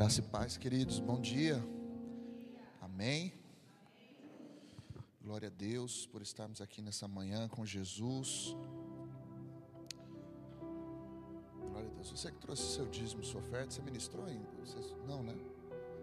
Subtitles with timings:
[0.00, 1.62] Graça e paz, queridos, bom dia.
[2.80, 3.34] Amém.
[5.22, 8.56] Glória a Deus por estarmos aqui nessa manhã com Jesus.
[11.60, 12.10] Glória a Deus.
[12.12, 14.48] Você que trouxe seu dízimo, sua oferta, você ministrou ainda?
[14.64, 15.36] Vocês, não, né?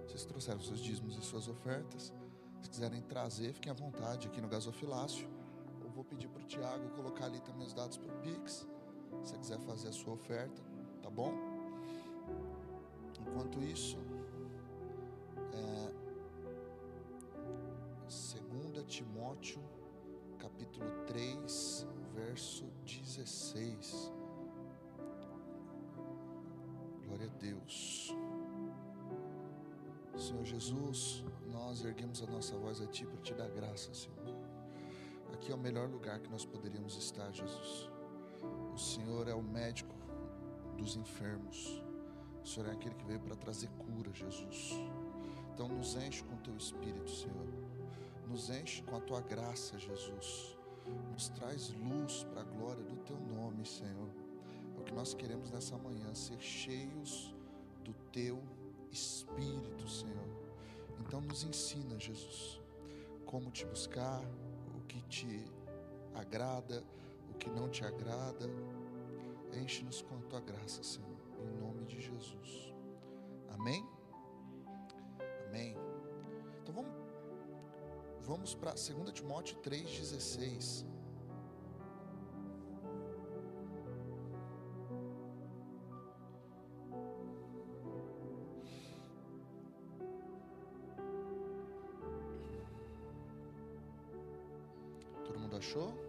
[0.05, 2.13] Vocês trouxeram seus dízimos e suas ofertas.
[2.61, 5.27] Se quiserem trazer, fiquem à vontade aqui no gasofilácio.
[5.81, 8.67] Eu vou pedir para o Tiago colocar ali também os dados para o Pix.
[9.23, 10.61] Se você quiser fazer a sua oferta,
[11.01, 11.56] tá bom?
[13.27, 13.97] Enquanto isso,
[15.53, 15.91] é,
[18.07, 19.61] 2 Timóteo,
[20.39, 24.11] capítulo 3, verso 16.
[27.05, 28.15] Glória a Deus.
[30.15, 34.35] Senhor Jesus, nós erguemos a nossa voz a Ti para te dar graça, Senhor.
[35.33, 37.89] Aqui é o melhor lugar que nós poderíamos estar, Jesus.
[38.73, 39.95] O Senhor é o médico
[40.77, 41.86] dos enfermos.
[42.47, 44.71] O Senhor é aquele que veio para trazer cura, Jesus.
[45.53, 47.45] Então nos enche com teu espírito, Senhor.
[48.25, 50.57] Nos enche com a tua graça, Jesus.
[51.11, 54.09] Nos traz luz para a glória do teu nome, Senhor.
[54.77, 57.35] É o que nós queremos nessa manhã, ser cheios
[57.83, 58.41] do teu
[58.93, 60.29] espírito, Senhor.
[61.01, 62.61] Então nos ensina, Jesus,
[63.25, 64.23] como te buscar,
[64.73, 65.43] o que te
[66.15, 66.81] agrada,
[67.29, 68.49] o que não te agrada.
[69.51, 72.73] Enche-nos com a tua graça, Senhor, em nome de Jesus.
[73.49, 73.87] Amém?
[75.47, 75.75] Amém.
[76.61, 76.91] Então vamos,
[78.21, 80.85] vamos para 2 Timóteo 3,16.
[95.25, 96.06] Todo mundo achou?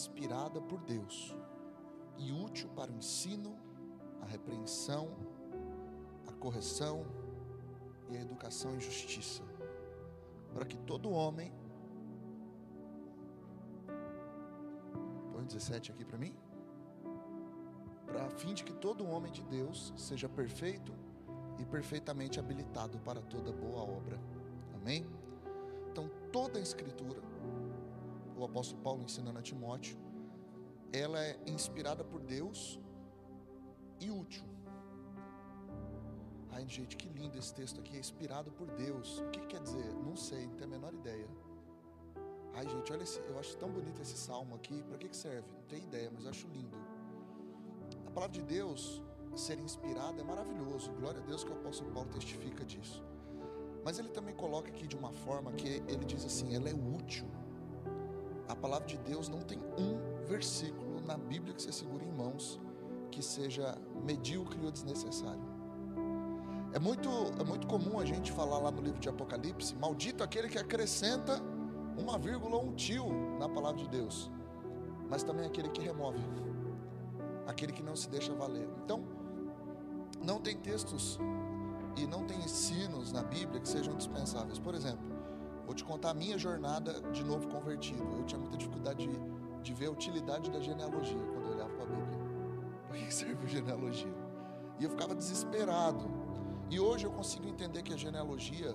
[0.00, 1.36] Inspirada por Deus
[2.16, 3.58] e útil para o ensino,
[4.20, 5.08] a repreensão,
[6.26, 7.06] a correção
[8.08, 9.42] e a educação em justiça,
[10.54, 11.52] para que todo homem
[15.32, 16.34] Põe o 17 aqui para mim.
[18.06, 20.92] Para fim de que todo homem de Deus seja perfeito
[21.58, 24.20] e perfeitamente habilitado para toda boa obra.
[24.74, 25.06] Amém?
[25.90, 27.22] Então, toda a escritura,
[28.40, 29.98] o apóstolo Paulo ensinando a Timóteo,
[30.92, 32.80] ela é inspirada por Deus
[34.00, 34.44] e útil.
[36.52, 39.20] Ai, gente, que lindo esse texto aqui, é inspirado por Deus.
[39.20, 39.94] O que quer dizer?
[40.04, 41.28] Não sei, não tenho a menor ideia.
[42.54, 44.82] Ai, gente, olha esse, eu acho tão bonito esse salmo aqui.
[44.82, 45.46] Para que, que serve?
[45.52, 46.76] Não tenho ideia, mas eu acho lindo.
[48.06, 49.02] A palavra de Deus
[49.36, 50.90] ser inspirada é maravilhoso.
[50.92, 53.04] Glória a Deus que o apóstolo Paulo testifica disso.
[53.84, 57.26] Mas ele também coloca aqui de uma forma que ele diz assim: ela é útil.
[58.50, 62.60] A palavra de Deus não tem um versículo na Bíblia que você segura em mãos
[63.12, 65.42] que seja medíocre ou desnecessário.
[66.72, 67.08] É muito,
[67.38, 71.40] é muito comum a gente falar lá no livro de Apocalipse: maldito aquele que acrescenta
[71.96, 73.06] uma vírgula ou um tio
[73.38, 74.28] na palavra de Deus,
[75.08, 76.18] mas também aquele que remove,
[77.46, 78.68] aquele que não se deixa valer.
[78.84, 79.04] Então,
[80.24, 81.20] não tem textos
[81.96, 84.58] e não tem ensinos na Bíblia que sejam dispensáveis.
[84.58, 85.19] Por exemplo,
[85.70, 88.02] vou te contar a minha jornada de novo convertido.
[88.16, 91.84] Eu tinha muita dificuldade de, de ver a utilidade da genealogia quando eu olhava para
[91.84, 92.18] a Bíblia.
[92.88, 94.12] Para que serve a genealogia?
[94.80, 96.10] E eu ficava desesperado.
[96.68, 98.74] E hoje eu consigo entender que a genealogia,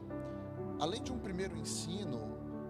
[0.80, 2.22] além de um primeiro ensino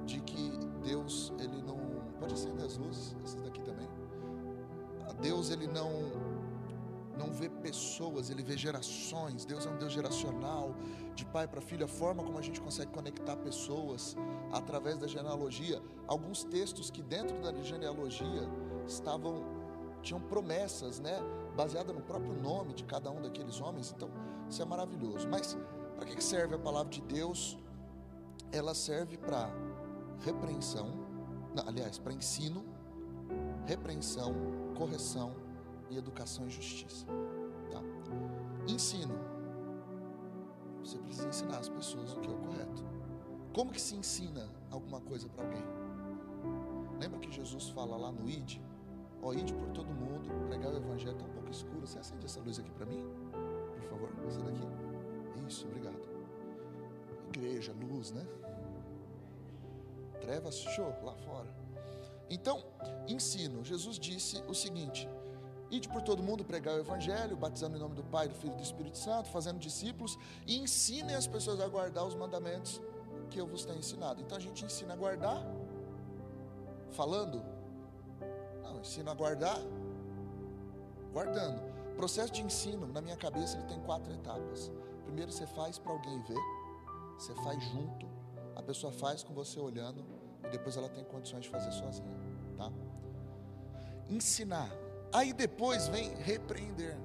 [0.07, 1.77] de que Deus ele não
[2.19, 3.87] pode acender as luzes, essas daqui também.
[5.21, 5.91] Deus ele não
[7.17, 9.45] não vê pessoas, ele vê gerações.
[9.45, 10.75] Deus é um Deus geracional,
[11.13, 11.85] de pai para filho.
[11.85, 14.15] A forma como a gente consegue conectar pessoas
[14.51, 15.81] através da genealogia.
[16.07, 18.49] Alguns textos que dentro da genealogia
[18.87, 19.43] estavam
[20.01, 21.19] tinham promessas, né,
[21.55, 23.91] baseada no próprio nome de cada um daqueles homens.
[23.95, 24.07] Então,
[24.47, 25.27] isso é maravilhoso.
[25.27, 25.57] Mas
[25.95, 27.57] para que serve a palavra de Deus?
[28.51, 29.49] Ela serve para
[30.23, 30.93] repreensão,
[31.65, 32.63] aliás, para ensino,
[33.65, 34.33] repreensão,
[34.77, 35.44] correção
[35.89, 37.05] e educação e justiça.
[37.71, 37.81] Tá?
[38.67, 39.15] Ensino.
[40.83, 42.83] Você precisa ensinar as pessoas o que é o correto.
[43.53, 45.63] Como que se ensina alguma coisa para alguém?
[46.99, 48.59] Lembra que Jesus fala lá no ID?
[49.21, 51.87] Ó, ide por todo mundo, pregar o evangelho está um pouco escuro.
[51.87, 53.03] Você acende essa luz aqui para mim?
[53.73, 54.67] Por favor, essa daqui.
[55.47, 55.99] Isso, obrigado.
[57.29, 58.25] Igreja, luz, né?
[60.21, 61.49] Trevas, show, lá fora.
[62.29, 62.63] Então,
[63.07, 63.63] ensino.
[63.63, 65.07] Jesus disse o seguinte:
[65.71, 68.57] Ide por todo mundo pregar o Evangelho, batizando em nome do Pai, do Filho e
[68.57, 72.81] do Espírito Santo, fazendo discípulos e ensinem as pessoas a guardar os mandamentos
[73.29, 74.21] que eu vos tenho ensinado.
[74.21, 75.43] Então a gente ensina a guardar
[76.91, 77.43] falando?
[78.63, 79.59] Não, ensino a guardar,
[81.11, 81.61] guardando.
[81.91, 84.71] O processo de ensino, na minha cabeça, ele tem quatro etapas.
[85.03, 86.39] Primeiro você faz para alguém ver,
[87.17, 88.07] você faz junto,
[88.55, 90.05] a pessoa faz com você olhando,
[90.43, 92.15] e depois ela tem condições de fazer sozinha,
[92.57, 92.71] tá?
[94.09, 94.69] Ensinar.
[95.13, 96.97] Aí depois vem repreender.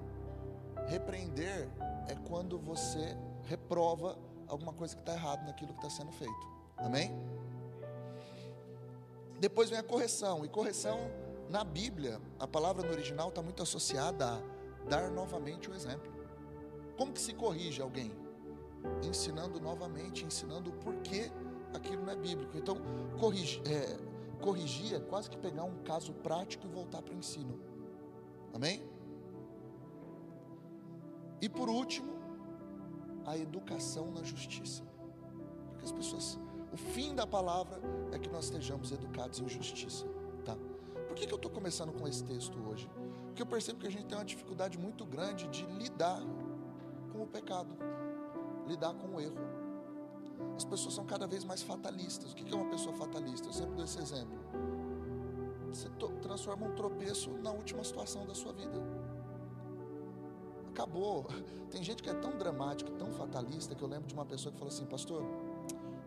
[0.87, 1.69] Repreender
[2.09, 6.49] é quando você reprova alguma coisa que está errado naquilo que está sendo feito.
[6.77, 7.13] Amém?
[9.39, 10.45] Depois vem a correção.
[10.45, 11.11] E correção,
[11.49, 16.13] na Bíblia, a palavra no original está muito associada a dar novamente o exemplo.
[16.97, 18.13] Como que se corrige alguém?
[19.03, 21.31] Ensinando novamente, ensinando o porquê
[21.73, 22.57] aquilo não é bíblico.
[22.57, 22.77] Então,
[23.19, 23.97] corrigir é,
[24.41, 27.59] corrigir é quase que pegar um caso prático e voltar para o ensino.
[28.53, 28.83] Amém?
[31.41, 32.13] E por último,
[33.25, 34.83] a educação na justiça.
[35.71, 36.39] Porque as pessoas,
[36.73, 37.81] o fim da palavra
[38.13, 40.05] é que nós estejamos educados em justiça,
[40.45, 40.57] tá?
[41.07, 42.89] Por que, que eu estou começando com esse texto hoje?
[43.27, 46.21] Porque eu percebo que a gente tem uma dificuldade muito grande de lidar
[47.13, 47.75] com o pecado,
[48.67, 49.39] lidar com o erro.
[50.57, 52.33] As pessoas são cada vez mais fatalistas.
[52.33, 53.49] O que é uma pessoa fatalista?
[53.49, 54.39] Eu sempre dou esse exemplo.
[55.73, 55.89] Você
[56.21, 58.81] transforma um tropeço na última situação da sua vida
[60.81, 61.27] acabou.
[61.71, 64.59] Tem gente que é tão dramática, tão fatalista, que eu lembro de uma pessoa que
[64.59, 65.23] falou assim: Pastor,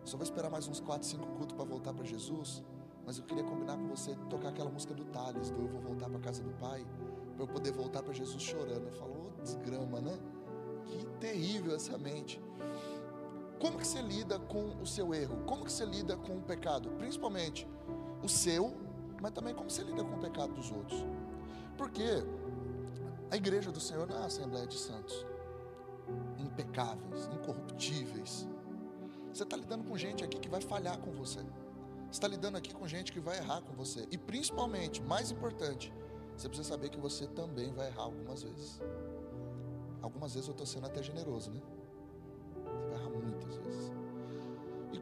[0.04, 2.62] só vou esperar mais uns 4, 5 cultos para voltar para Jesus,
[3.06, 6.10] mas eu queria combinar com você tocar aquela música do Thales, do Eu Vou Voltar
[6.10, 6.84] para Casa do Pai,
[7.34, 8.86] para eu poder voltar para Jesus chorando.
[8.86, 10.18] Eu falo, oh, desgrama, né?
[10.84, 12.40] Que terrível essa mente.
[13.60, 15.42] Como que você lida com o seu erro?
[15.46, 16.90] Como que você lida com o pecado?
[16.98, 17.66] Principalmente
[18.22, 18.74] o seu,
[19.24, 21.02] mas também como você lida com o pecado dos outros.
[21.78, 22.04] Porque
[23.30, 25.24] a igreja do Senhor não é a Assembleia de Santos,
[26.38, 28.46] impecáveis, incorruptíveis.
[29.32, 31.38] Você está lidando com gente aqui que vai falhar com você.
[31.40, 34.06] Você está lidando aqui com gente que vai errar com você.
[34.10, 35.90] E principalmente, mais importante,
[36.36, 38.78] você precisa saber que você também vai errar algumas vezes.
[40.02, 41.62] Algumas vezes eu estou sendo até generoso, né?
[42.62, 43.63] Você vai errar muitas vezes.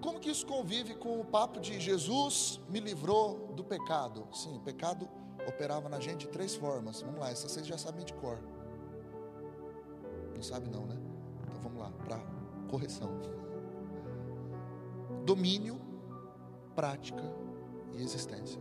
[0.03, 4.27] Como que isso convive com o papo de Jesus me livrou do pecado?
[4.33, 5.09] Sim, pecado
[5.47, 7.01] operava na gente de três formas.
[7.03, 8.39] Vamos lá, essa vocês já sabem de cor.
[10.35, 10.99] Não sabe não, né?
[11.47, 12.19] Então vamos lá, para
[12.69, 13.11] correção.
[15.25, 15.81] Domínio,
[16.75, 17.23] prática
[17.93, 18.61] e existência.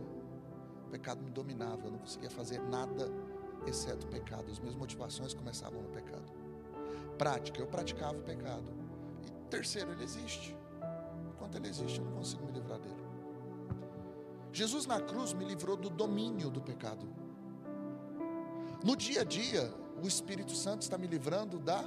[0.86, 3.10] O pecado me dominava, eu não conseguia fazer nada
[3.66, 4.48] exceto o pecado.
[4.48, 6.32] As minhas motivações começavam no pecado.
[7.18, 8.64] Prática, eu praticava o pecado.
[9.26, 10.56] E terceiro, ele existe.
[11.52, 12.96] Enquanto ele existe, eu não consigo me livrar dele.
[14.52, 17.06] Jesus na cruz me livrou do domínio do pecado.
[18.82, 19.72] No dia a dia,
[20.02, 21.84] o Espírito Santo está me livrando da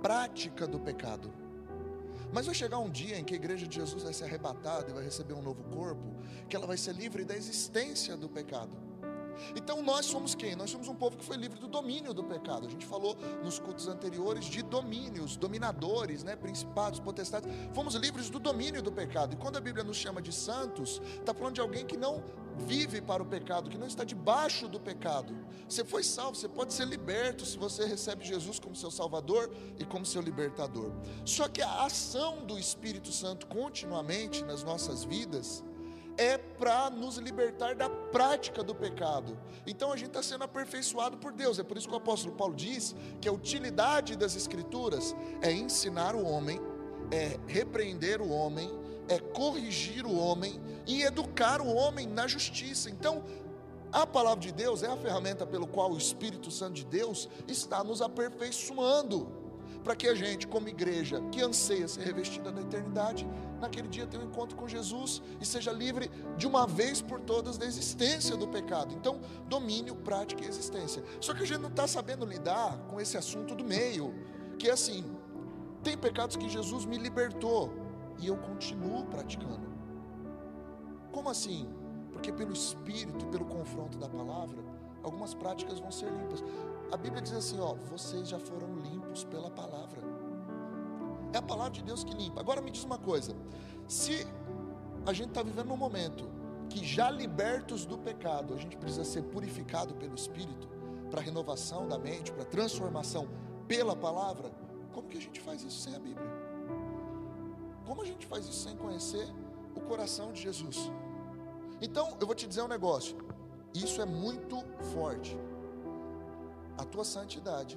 [0.00, 1.32] prática do pecado.
[2.32, 4.94] Mas vai chegar um dia em que a igreja de Jesus vai ser arrebatada e
[4.94, 6.14] vai receber um novo corpo,
[6.48, 8.76] que ela vai ser livre da existência do pecado.
[9.54, 10.54] Então nós somos quem?
[10.56, 12.66] Nós somos um povo que foi livre do domínio do pecado.
[12.66, 17.48] A gente falou nos cultos anteriores de domínios, dominadores, né, principados, potestades.
[17.72, 19.34] Fomos livres do domínio do pecado.
[19.34, 22.22] E quando a Bíblia nos chama de santos, está falando de alguém que não
[22.56, 25.34] vive para o pecado, que não está debaixo do pecado.
[25.68, 29.84] Você foi salvo, você pode ser liberto se você recebe Jesus como seu Salvador e
[29.84, 30.92] como seu libertador.
[31.24, 35.64] Só que a ação do Espírito Santo continuamente nas nossas vidas
[36.20, 39.38] é para nos libertar da prática do pecado.
[39.66, 41.58] Então a gente está sendo aperfeiçoado por Deus.
[41.58, 46.14] É por isso que o apóstolo Paulo diz que a utilidade das Escrituras é ensinar
[46.14, 46.60] o homem,
[47.10, 48.70] é repreender o homem,
[49.08, 52.90] é corrigir o homem e educar o homem na justiça.
[52.90, 53.24] Então,
[53.90, 57.82] a palavra de Deus é a ferramenta pelo qual o Espírito Santo de Deus está
[57.82, 59.39] nos aperfeiçoando
[59.82, 63.26] para que a gente, como igreja que anseia ser revestida da eternidade,
[63.60, 67.56] naquele dia tenha um encontro com Jesus e seja livre de uma vez por todas
[67.56, 68.94] da existência do pecado.
[68.94, 71.02] Então, domínio, prática e existência.
[71.20, 74.14] Só que a gente não está sabendo lidar com esse assunto do meio,
[74.58, 75.04] que é assim:
[75.82, 77.72] tem pecados que Jesus me libertou
[78.18, 79.70] e eu continuo praticando.
[81.10, 81.68] Como assim?
[82.12, 84.62] Porque pelo Espírito, pelo confronto da palavra,
[85.02, 86.44] algumas práticas vão ser limpas.
[86.92, 90.00] A Bíblia diz assim: ó, vocês já foram limpos pela palavra.
[91.32, 92.40] É a palavra de Deus que limpa.
[92.40, 93.34] Agora me diz uma coisa:
[93.86, 94.26] se
[95.06, 96.28] a gente está vivendo um momento
[96.68, 100.68] que já libertos do pecado, a gente precisa ser purificado pelo Espírito
[101.10, 103.28] para renovação da mente, para transformação
[103.66, 104.50] pela palavra,
[104.92, 106.30] como que a gente faz isso sem a Bíblia?
[107.84, 109.28] Como a gente faz isso sem conhecer
[109.74, 110.90] o coração de Jesus?
[111.80, 113.16] Então, eu vou te dizer um negócio.
[113.74, 114.56] Isso é muito
[114.92, 115.36] forte
[116.78, 117.76] a tua santidade,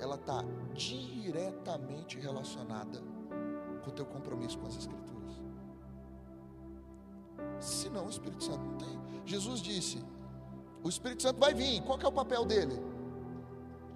[0.00, 3.00] ela está diretamente relacionada
[3.82, 5.40] com o teu compromisso com as Escrituras.
[7.58, 9.00] Senão o Espírito Santo não tem.
[9.24, 10.02] Jesus disse:
[10.82, 11.82] o Espírito Santo vai vir.
[11.82, 12.80] Qual é o papel dele?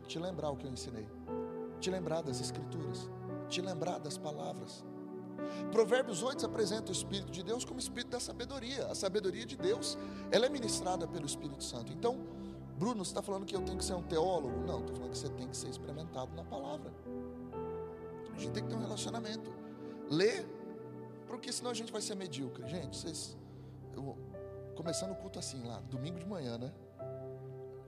[0.09, 1.09] Te lembrar o que eu ensinei.
[1.78, 3.09] Te lembrar das Escrituras.
[3.49, 4.85] Te lembrar das palavras.
[5.71, 8.87] Provérbios 8 apresenta o Espírito de Deus como Espírito da sabedoria.
[8.87, 9.97] A sabedoria de Deus,
[10.33, 11.92] ela é ministrada pelo Espírito Santo.
[11.92, 12.19] Então,
[12.80, 14.58] Bruno, você está falando que eu tenho que ser um teólogo?
[14.66, 16.90] Não, estou falando que você tem que ser experimentado na palavra.
[18.34, 19.52] A gente tem que ter um relacionamento.
[20.08, 20.46] Lê,
[21.26, 22.66] porque senão a gente vai ser medíocre.
[22.66, 23.37] Gente, vocês.
[23.92, 24.16] Eu,
[24.75, 26.72] começando o culto assim lá, domingo de manhã, né?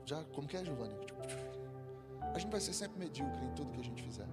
[0.05, 0.95] Já, como que é, Giovanni?
[2.21, 4.29] A gente vai ser sempre medíocre em tudo que a gente fizer.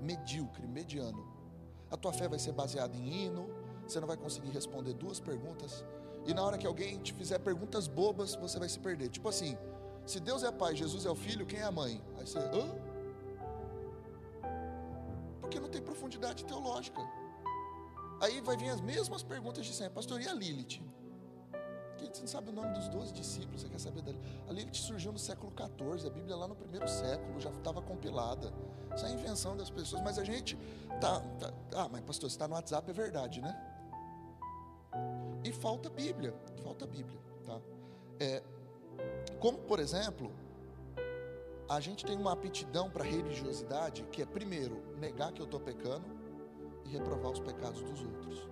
[0.00, 1.24] Medíocre, mediano.
[1.92, 3.48] A tua fé vai ser baseada em hino,
[3.86, 5.84] você não vai conseguir responder duas perguntas.
[6.26, 9.08] E na hora que alguém te fizer perguntas bobas, você vai se perder.
[9.08, 9.56] Tipo assim,
[10.06, 12.02] se Deus é pai, Jesus é o filho, quem é a mãe?
[12.18, 12.90] Aí você, hã?
[15.40, 17.00] Porque não tem profundidade teológica.
[18.20, 19.94] Aí vai vir as mesmas perguntas de sempre.
[19.94, 20.82] Pastor, e a Lilith?
[22.12, 24.18] Você não sabe o nome dos 12 discípulos, você quer saber dele?
[24.48, 28.52] A Lilith surgiu no século XIV, a Bíblia lá no primeiro século já estava compilada.
[28.94, 30.56] Isso é invenção das pessoas, mas a gente
[31.00, 33.56] tá, tá ah, mas pastor, está no WhatsApp é verdade, né?
[35.44, 37.60] E falta Bíblia, falta Bíblia, tá?
[38.18, 38.42] É,
[39.38, 40.30] como por exemplo,
[41.68, 46.04] a gente tem uma aptidão para religiosidade que é primeiro negar que eu estou pecando
[46.84, 48.48] e reprovar os pecados dos outros.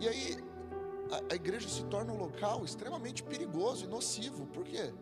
[0.00, 0.36] E aí
[1.10, 4.46] a, a igreja se torna um local extremamente perigoso e nocivo.
[4.46, 4.92] Por quê?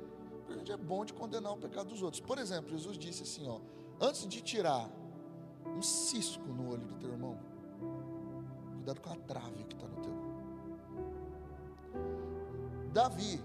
[0.40, 2.20] Porque a gente é bom de condenar o pecado dos outros.
[2.20, 3.60] Por exemplo, Jesus disse assim, ó,
[4.00, 4.90] antes de tirar
[5.66, 7.38] um cisco no olho do teu irmão,
[8.74, 10.19] cuidado com a trave que está no teu.
[12.92, 13.40] Davi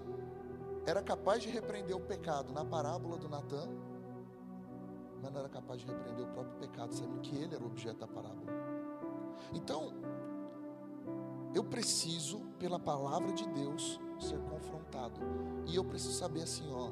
[0.86, 3.68] era capaz de repreender o pecado na parábola do Natan,
[5.22, 7.98] mas não era capaz de repreender o próprio pecado, sabendo que ele era o objeto
[7.98, 8.52] da parábola.
[9.52, 9.92] Então,
[11.54, 15.20] eu preciso, pela palavra de Deus, ser confrontado.
[15.66, 16.90] E eu preciso saber assim, ó.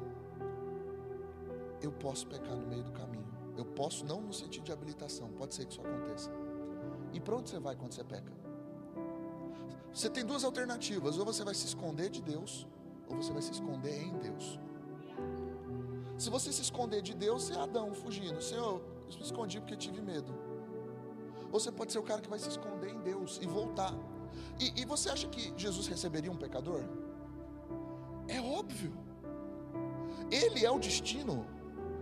[1.81, 3.25] Eu posso pecar no meio do caminho.
[3.57, 6.31] Eu posso, não no sentido de habilitação, pode ser que isso aconteça.
[7.13, 8.44] E para onde você vai quando você peca?
[9.95, 12.67] Você tem duas alternativas: ou você vai se esconder de Deus,
[13.09, 14.59] ou você vai se esconder em Deus.
[16.17, 18.41] Se você se esconder de Deus, é Adão fugindo.
[18.41, 20.33] Senhor, eu me escondi porque tive medo.
[21.49, 23.93] Ou você pode ser o cara que vai se esconder em Deus e voltar.
[24.59, 26.83] E, e você acha que Jesus receberia um pecador?
[28.27, 28.91] É óbvio.
[30.29, 31.45] Ele é o destino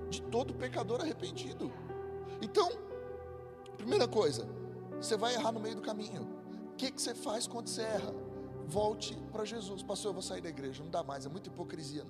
[0.10, 1.72] de todo pecador arrependido.
[2.42, 2.72] Então,
[3.78, 4.48] primeira coisa,
[5.00, 6.33] você vai errar no meio do caminho.
[6.74, 8.13] O que, que você faz quando você erra?
[8.65, 9.84] Volte para Jesus.
[9.84, 12.03] Pastor, eu vou sair da igreja, não dá mais, é muita hipocrisia.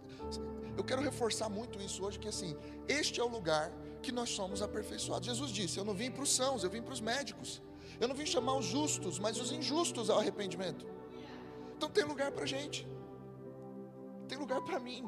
[0.77, 2.55] Eu quero reforçar muito isso hoje, que assim,
[2.88, 5.27] este é o lugar que nós somos aperfeiçoados.
[5.27, 7.62] Jesus disse: Eu não vim para os sãos, eu vim para os médicos.
[8.00, 10.86] Eu não vim chamar os justos, mas os injustos ao arrependimento.
[11.75, 12.88] Então tem lugar para gente,
[14.29, 15.03] tem lugar para mim.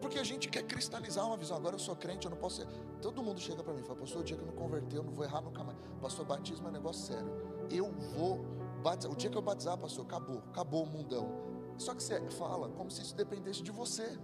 [0.00, 1.56] Porque a gente quer cristalizar uma visão.
[1.56, 2.68] Agora eu sou crente, eu não posso ser.
[3.02, 5.02] Todo mundo chega para mim e fala, pastor, o dia que eu não converter, eu
[5.02, 5.76] não vou errar nunca mais.
[6.00, 7.47] Pastor, batismo é um negócio sério.
[7.70, 8.44] Eu vou
[8.82, 9.12] batizar.
[9.12, 10.42] O dia que eu batizar, pastor, acabou.
[10.50, 11.28] Acabou o mundão.
[11.76, 14.18] Só que você fala como se isso dependesse de você.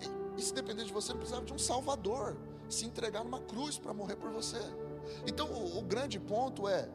[0.00, 2.36] E, e se dependesse de você, não precisava de um salvador.
[2.68, 4.60] Se entregar numa cruz para morrer por você.
[5.26, 6.88] Então o, o, grande ponto é,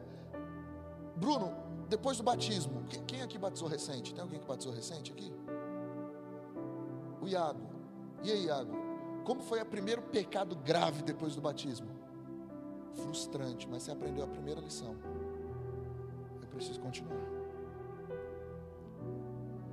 [1.16, 1.52] Bruno,
[1.88, 4.14] depois do batismo, quem, quem aqui batizou recente?
[4.14, 5.32] Tem alguém que batizou recente aqui?
[7.20, 7.68] O Iago.
[8.22, 8.72] E aí, Iago?
[9.24, 11.88] Como foi o primeiro pecado grave depois do batismo?
[12.94, 14.94] Frustrante, mas você aprendeu a primeira lição.
[16.54, 17.18] Preciso continuar.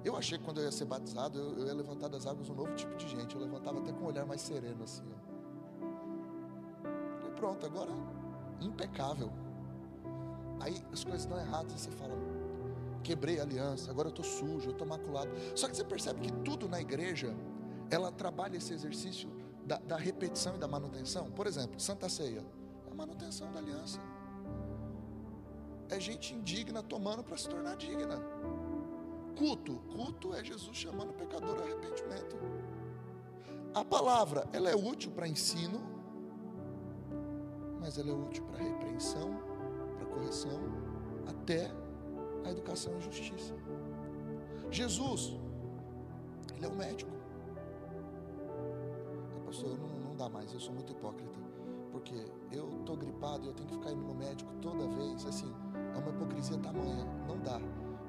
[0.04, 2.74] Eu achei que quando eu ia ser batizado, eu, ia levantar das águas um novo
[2.74, 3.36] tipo de gente.
[3.36, 5.04] Eu levantava até com um olhar mais sereno, assim.
[5.28, 5.32] Ó.
[7.36, 7.92] Pronto, agora
[8.60, 9.32] impecável.
[10.60, 12.14] Aí as coisas estão erradas, você fala,
[13.04, 15.32] quebrei a aliança, agora eu estou sujo, eu estou maculado.
[15.56, 17.36] Só que você percebe que tudo na igreja,
[17.90, 19.30] ela trabalha esse exercício
[19.66, 21.32] da, da repetição e da manutenção.
[21.32, 22.46] Por exemplo, Santa Ceia,
[22.88, 24.00] é a manutenção da aliança.
[25.92, 28.18] É gente indigna tomando para se tornar digna.
[29.38, 32.38] Culto, culto é Jesus chamando o pecador ao arrependimento.
[33.74, 35.82] A palavra, ela é útil para ensino,
[37.80, 39.38] mas ela é útil para repreensão,
[39.98, 40.62] para correção,
[41.28, 41.70] até
[42.46, 43.54] a educação e justiça.
[44.70, 45.38] Jesus,
[46.56, 47.12] ele é o médico.
[49.46, 51.40] Pastor, não, não dá mais, eu sou muito hipócrita.
[51.92, 55.26] Porque eu estou gripado e eu tenho que ficar indo no médico toda vez.
[55.26, 55.54] Assim,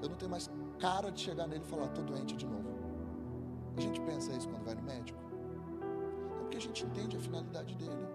[0.02, 2.68] Eu não tenho mais cara de chegar nele e falar, estou doente de novo.
[3.76, 5.18] A gente pensa isso quando vai no médico.
[6.34, 8.06] É porque a gente entende a finalidade dele.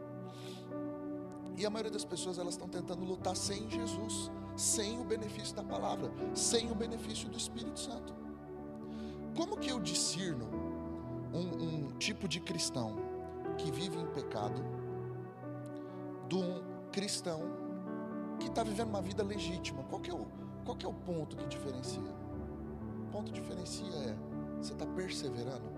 [1.56, 5.64] E a maioria das pessoas elas estão tentando lutar sem Jesus, sem o benefício da
[5.64, 8.14] palavra, sem o benefício do Espírito Santo.
[9.36, 10.48] Como que eu discerno
[11.34, 12.96] um, um tipo de cristão
[13.58, 14.64] que vive em pecado
[16.28, 17.42] de um cristão
[18.40, 19.84] que está vivendo uma vida legítima?
[19.86, 20.28] Qual que, é o,
[20.68, 22.02] qual é o ponto que diferencia?
[23.08, 24.18] O ponto que diferencia é:
[24.62, 25.78] você está perseverando?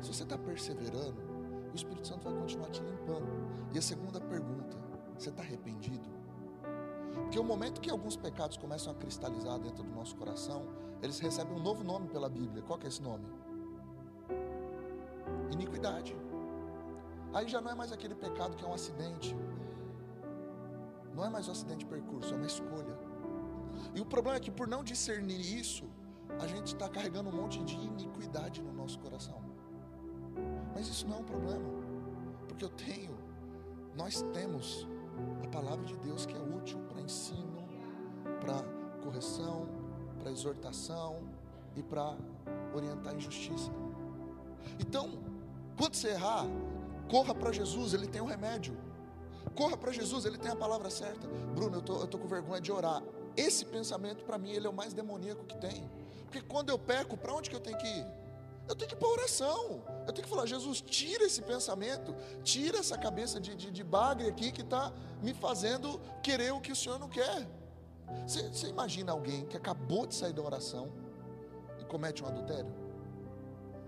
[0.00, 1.20] Se você está perseverando,
[1.72, 3.26] o Espírito Santo vai continuar te limpando.
[3.74, 4.78] E a segunda pergunta:
[5.18, 6.08] você está arrependido?
[7.12, 10.66] Porque o momento que alguns pecados começam a cristalizar dentro do nosso coração,
[11.02, 12.62] eles recebem um novo nome pela Bíblia.
[12.62, 13.26] Qual é esse nome?
[15.50, 16.16] Iniquidade.
[17.34, 19.36] Aí já não é mais aquele pecado que é um acidente.
[21.14, 23.05] Não é mais um acidente de percurso, é uma escolha.
[23.96, 25.84] E o problema é que por não discernir isso,
[26.38, 29.40] a gente está carregando um monte de iniquidade no nosso coração.
[30.74, 31.64] Mas isso não é um problema,
[32.46, 33.16] porque eu tenho,
[33.96, 34.86] nós temos
[35.42, 37.66] a palavra de Deus que é útil para ensino,
[38.38, 38.62] para
[39.02, 39.66] correção,
[40.20, 41.22] para exortação
[41.74, 42.18] e para
[42.74, 43.70] orientar em justiça.
[44.78, 45.08] Então,
[45.78, 46.44] quando você errar,
[47.08, 48.76] corra para Jesus, ele tem o um remédio.
[49.54, 51.26] Corra para Jesus, ele tem a palavra certa.
[51.54, 53.02] Bruno, eu tô, eu tô com vergonha de orar.
[53.36, 55.88] Esse pensamento, para mim, ele é o mais demoníaco que tem.
[56.24, 58.06] Porque quando eu peco, para onde que eu tenho que ir?
[58.68, 59.82] Eu tenho que ir para oração.
[60.06, 64.28] Eu tenho que falar, Jesus, tira esse pensamento, tira essa cabeça de, de, de bagre
[64.28, 67.46] aqui que está me fazendo querer o que o Senhor não quer.
[68.26, 70.92] Você, imagina alguém que acabou de sair da oração
[71.80, 72.72] e comete um adultério?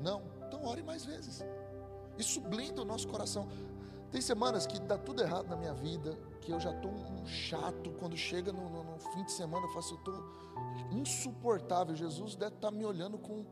[0.00, 0.22] Não.
[0.46, 1.44] Então ore mais vezes.
[2.16, 3.48] Isso blinda o nosso coração.
[4.10, 7.90] Tem semanas que dá tudo errado na minha vida, que eu já estou um chato.
[7.98, 10.24] Quando chega no, no, no, fim de semana, eu faço, eu estou
[10.92, 11.94] insuportável.
[11.94, 13.44] Jesus deve estar tá me olhando com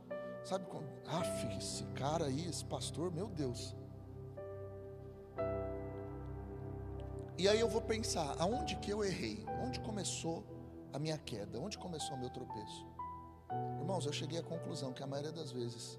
[0.46, 0.86] Sabe quando?
[1.04, 1.22] Ah,
[1.58, 3.74] esse cara aí, esse pastor, meu Deus.
[7.36, 9.44] E aí eu vou pensar, aonde que eu errei?
[9.60, 10.44] Onde começou
[10.92, 11.58] a minha queda?
[11.58, 12.86] Onde começou o meu tropeço?
[13.80, 15.98] Irmãos, eu cheguei à conclusão que a maioria das vezes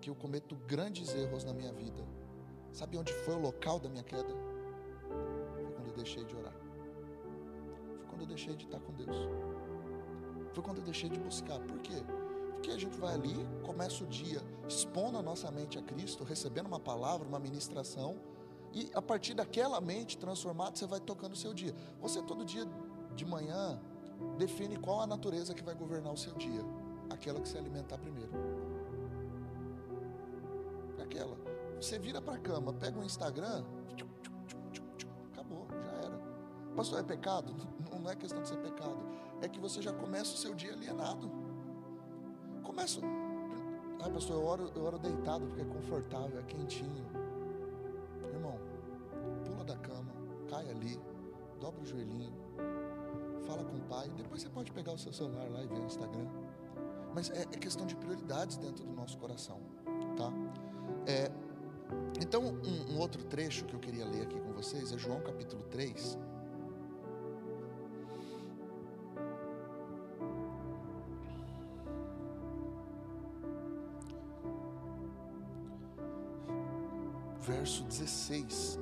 [0.00, 2.06] que eu cometo grandes erros na minha vida,
[2.78, 4.32] sabe onde foi o local da minha queda?
[5.52, 6.54] Foi quando eu deixei de orar.
[7.96, 9.16] Foi quando eu deixei de estar com Deus.
[10.52, 11.58] Foi quando eu deixei de buscar.
[11.58, 12.00] Por quê?
[12.52, 16.66] Porque a gente vai ali, começa o dia expondo a nossa mente a Cristo, recebendo
[16.66, 18.16] uma palavra, uma ministração,
[18.72, 21.74] e a partir daquela mente transformada, você vai tocando o seu dia.
[22.00, 22.64] Você todo dia
[23.16, 23.80] de manhã
[24.36, 26.62] define qual a natureza que vai governar o seu dia.
[27.10, 28.30] Aquela que se alimentar primeiro.
[31.80, 33.64] Você vira para a cama, pega o Instagram,
[35.32, 36.20] acabou, já era.
[36.74, 37.54] Pastor, é pecado?
[38.00, 38.98] Não é questão de ser pecado.
[39.40, 41.30] É que você já começa o seu dia alienado
[42.78, 43.00] começo.
[44.00, 47.04] Ai, pastor, eu oro, eu oro deitado porque é confortável, é quentinho.
[48.32, 48.56] Irmão,
[49.44, 50.12] pula da cama,
[50.48, 51.00] cai ali,
[51.58, 52.32] dobra o joelhinho,
[53.46, 54.08] fala com o pai.
[54.16, 56.28] Depois você pode pegar o seu celular lá e ver o Instagram.
[57.12, 59.60] Mas é, é questão de prioridades dentro do nosso coração,
[60.16, 60.30] tá?
[61.04, 61.32] É,
[62.20, 65.62] então, um, um outro trecho que eu queria ler aqui com vocês é João capítulo
[65.70, 66.18] 3.
[77.48, 78.78] verso 16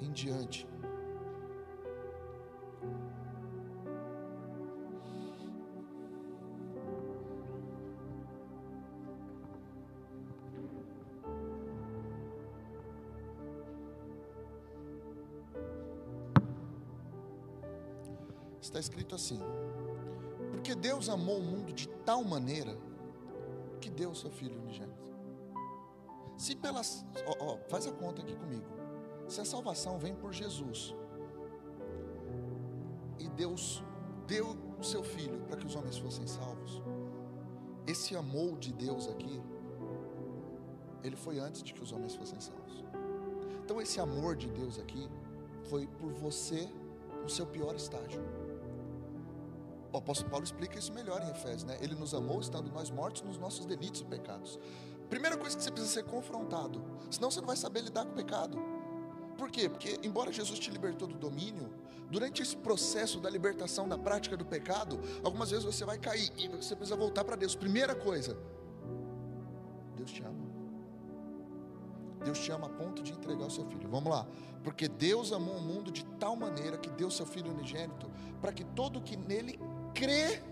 [0.00, 0.66] em diante.
[18.86, 19.40] Escrito assim:
[20.50, 22.76] Porque Deus amou o mundo de tal maneira
[23.80, 25.06] que deu o seu Filho unigênito
[26.36, 27.04] se pelas.
[27.26, 28.66] Ó, ó, faz a conta aqui comigo.
[29.28, 30.94] Se a salvação vem por Jesus
[33.18, 33.82] e Deus
[34.26, 36.82] deu o seu filho para que os homens fossem salvos,
[37.86, 39.42] esse amor de Deus aqui,
[41.02, 42.84] ele foi antes de que os homens fossem salvos.
[43.64, 45.08] Então, esse amor de Deus aqui
[45.64, 46.68] foi por você
[47.22, 48.20] no seu pior estágio.
[49.96, 51.78] O apóstolo Paulo explica isso melhor em Efésios, né?
[51.80, 54.60] Ele nos amou estando nós mortos nos nossos delitos e pecados.
[55.08, 58.14] Primeira coisa que você precisa ser confrontado, senão você não vai saber lidar com o
[58.14, 58.58] pecado.
[59.38, 59.70] Por quê?
[59.70, 61.72] Porque, embora Jesus te libertou do domínio,
[62.10, 66.46] durante esse processo da libertação da prática do pecado, algumas vezes você vai cair e
[66.46, 67.54] você precisa voltar para Deus.
[67.54, 68.36] Primeira coisa,
[69.96, 70.44] Deus te ama.
[72.22, 73.88] Deus te ama a ponto de entregar o seu filho.
[73.88, 74.26] Vamos lá.
[74.62, 78.10] Porque Deus amou o mundo de tal maneira que deu seu filho unigênito,
[78.42, 79.58] para que todo que nele
[79.96, 80.42] crê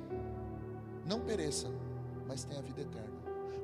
[1.06, 1.68] não pereça,
[2.26, 3.14] mas tenha vida eterna.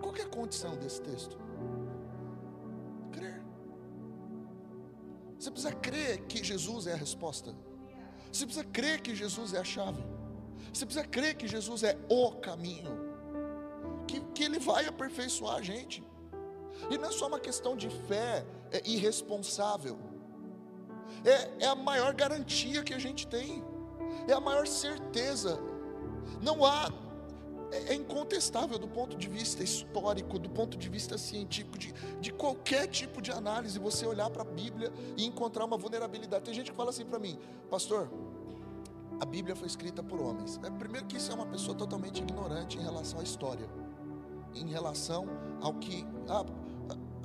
[0.01, 1.39] Qual é a condição desse texto?
[3.11, 3.43] Crer.
[5.39, 7.55] Você precisa crer que Jesus é a resposta.
[8.31, 10.03] Você precisa crer que Jesus é a chave.
[10.73, 12.93] Você precisa crer que Jesus é o caminho.
[14.07, 16.05] Que, que Ele vai aperfeiçoar a gente.
[16.91, 19.99] E não é só uma questão de fé é irresponsável.
[21.25, 23.65] É, é a maior garantia que a gente tem.
[24.29, 25.70] É a maior certeza.
[26.43, 26.91] Não há
[27.73, 32.33] é, é incontestável do ponto de vista histórico, do ponto de vista científico, de, de
[32.33, 36.45] qualquer tipo de análise, você olhar para a Bíblia e encontrar uma vulnerabilidade.
[36.45, 37.39] Tem gente que fala assim para mim,
[37.71, 38.11] pastor,
[39.21, 40.59] a Bíblia foi escrita por homens.
[40.65, 43.69] É, primeiro que isso é uma pessoa totalmente ignorante em relação à história,
[44.55, 45.27] em relação
[45.61, 46.45] ao que a,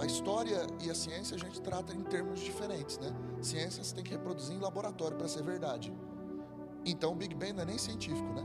[0.04, 3.12] a história e a ciência a gente trata em termos diferentes, né?
[3.41, 5.93] Ciência você tem que reproduzir em laboratório para ser verdade.
[6.86, 8.43] Então o Big Bang não é nem científico, né?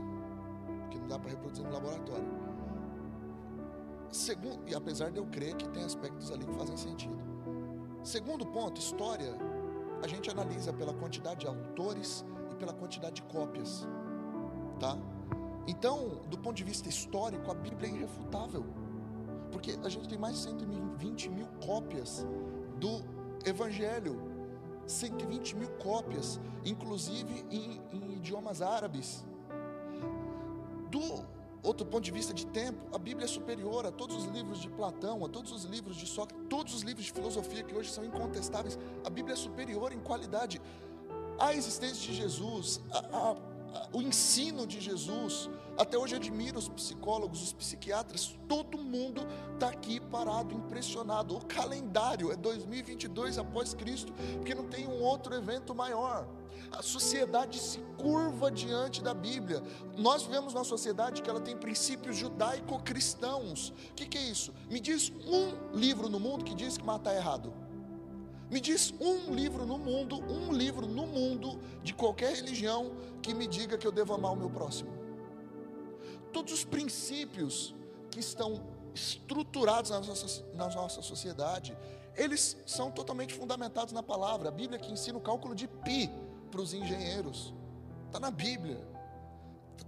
[1.11, 2.27] Dá para reproduzir no laboratório.
[4.09, 7.19] Segundo, e apesar de eu crer que tem aspectos ali que fazem sentido.
[8.03, 9.35] Segundo ponto, história,
[10.01, 13.87] a gente analisa pela quantidade de autores e pela quantidade de cópias,
[14.79, 14.97] tá?
[15.67, 18.65] Então, do ponto de vista histórico, a Bíblia é irrefutável,
[19.51, 22.25] porque a gente tem mais de 120 mil cópias
[22.79, 23.03] do
[23.45, 24.19] Evangelho,
[24.87, 29.23] 120 mil cópias, inclusive em, em idiomas árabes.
[30.91, 31.25] Do
[31.63, 34.69] outro ponto de vista de tempo, a Bíblia é superior a todos os livros de
[34.69, 38.03] Platão, a todos os livros de Sócrates, todos os livros de filosofia que hoje são
[38.03, 38.77] incontestáveis.
[39.05, 40.61] A Bíblia é superior em qualidade
[41.39, 45.49] à existência de Jesus, a, a, a, o ensino de Jesus.
[45.77, 51.37] Até hoje admiro os psicólogos, os psiquiatras, todo mundo está aqui parado, impressionado.
[51.37, 56.27] O calendário é 2022 após Cristo, porque não tem um outro evento maior.
[56.71, 59.61] A sociedade se curva diante da Bíblia.
[59.97, 63.69] Nós vivemos numa sociedade que ela tem princípios judaico-cristãos.
[63.69, 64.53] O que, que é isso?
[64.69, 67.53] Me diz um livro no mundo que diz que matar é errado.
[68.49, 73.47] Me diz um livro no mundo, um livro no mundo de qualquer religião que me
[73.47, 74.91] diga que eu devo amar o meu próximo.
[76.33, 77.73] Todos os princípios
[78.09, 78.61] que estão
[78.93, 81.77] estruturados na nossa, na nossa sociedade,
[82.15, 84.49] eles são totalmente fundamentados na palavra.
[84.49, 86.11] A Bíblia que ensina o cálculo de pi
[86.51, 87.53] para os engenheiros.
[88.07, 88.85] Está na Bíblia.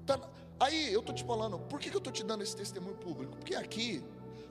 [0.05, 0.27] Tá na...
[0.59, 3.35] Aí eu estou te falando, por que, que eu estou te dando esse testemunho público?
[3.35, 4.01] Porque aqui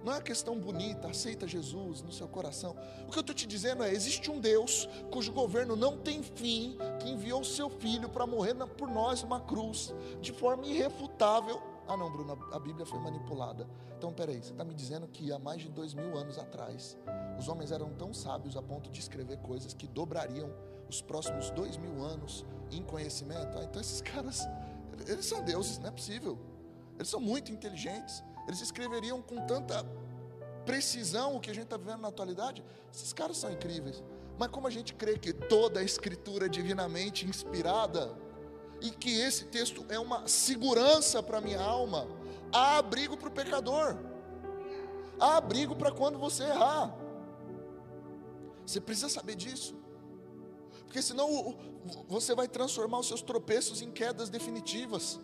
[0.05, 2.77] não é uma questão bonita, aceita Jesus no seu coração.
[3.07, 6.77] O que eu estou te dizendo é: existe um Deus cujo governo não tem fim,
[7.01, 11.72] que enviou o seu filho para morrer por nós uma cruz, de forma irrefutável.
[11.93, 13.69] Ah, não, Bruno, a Bíblia foi manipulada.
[13.99, 16.97] Então, peraí, você está me dizendo que há mais de dois mil anos atrás,
[17.39, 20.51] os homens eram tão sábios a ponto de escrever coisas que dobrariam
[20.89, 23.59] os próximos dois mil anos em conhecimento.
[23.59, 24.49] Ah, então esses caras,
[25.07, 26.39] eles são deuses, não é possível.
[26.97, 28.25] Eles são muito inteligentes.
[28.49, 29.85] Eles escreveriam com tanta
[30.65, 32.65] precisão o que a gente está vivendo na atualidade.
[32.91, 34.03] Esses caras são incríveis.
[34.39, 38.17] Mas como a gente crê que toda a escritura é divinamente inspirada
[38.83, 42.07] e que esse texto é uma segurança para a minha alma,
[42.53, 43.97] há abrigo para o pecador.
[45.19, 46.93] Há abrigo para quando você errar.
[48.67, 49.77] Você precisa saber disso.
[50.85, 51.57] Porque senão
[52.09, 55.21] você vai transformar os seus tropeços em quedas definitivas.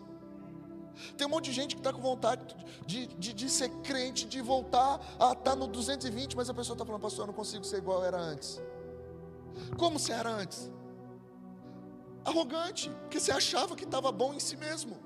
[1.17, 2.45] Tem um monte de gente que está com vontade
[2.87, 6.75] de, de, de, ser crente, de voltar a estar tá no 220, mas a pessoa
[6.75, 8.61] está falando, pastor, eu não consigo ser igual eu era antes.
[9.77, 10.71] Como você era antes?
[12.29, 14.97] Arrogante, porque você achava que estava bom em si mesmo.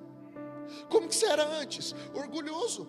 [0.89, 1.95] Como que você era antes?
[2.15, 2.89] Orgulhoso.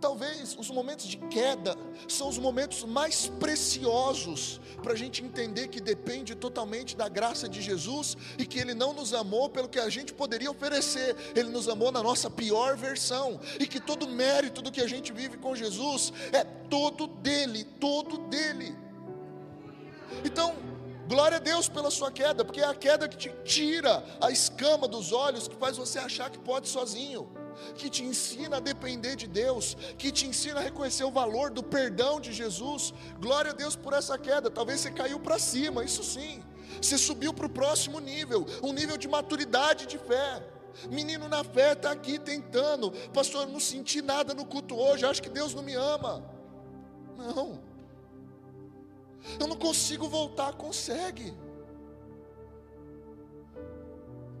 [0.00, 1.76] Talvez os momentos de queda
[2.08, 7.62] são os momentos mais preciosos para a gente entender que depende totalmente da graça de
[7.62, 11.68] Jesus e que Ele não nos amou pelo que a gente poderia oferecer, Ele nos
[11.68, 15.54] amou na nossa pior versão e que todo mérito do que a gente vive com
[15.54, 18.76] Jesus é todo dele, todo dele.
[20.24, 20.54] Então,
[21.06, 24.86] glória a Deus pela sua queda, porque é a queda que te tira a escama
[24.86, 27.28] dos olhos, que faz você achar que pode sozinho
[27.74, 31.62] que te ensina a depender de Deus, que te ensina a reconhecer o valor do
[31.62, 32.92] perdão de Jesus.
[33.18, 34.50] Glória a Deus por essa queda.
[34.50, 36.42] Talvez você caiu para cima, isso sim.
[36.80, 40.42] Você subiu para o próximo nível, um nível de maturidade de fé.
[40.90, 45.22] Menino na fé está aqui tentando, pastor, eu não senti nada no culto hoje, acho
[45.22, 46.22] que Deus não me ama.
[47.16, 47.58] Não,
[49.38, 51.36] eu não consigo voltar, consegue.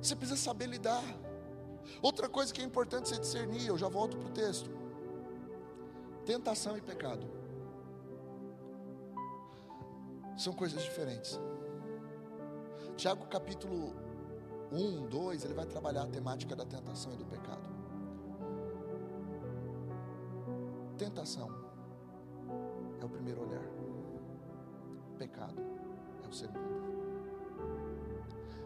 [0.00, 1.02] Você precisa saber lidar.
[2.02, 4.70] Outra coisa que é importante você discernir, eu já volto para o texto:
[6.24, 7.26] tentação e pecado
[10.36, 11.40] são coisas diferentes.
[12.96, 13.94] Tiago capítulo
[14.72, 17.68] 1, 2, ele vai trabalhar a temática da tentação e do pecado.
[20.96, 21.48] Tentação
[23.00, 23.64] é o primeiro olhar,
[25.16, 25.60] pecado
[26.24, 26.76] é o segundo.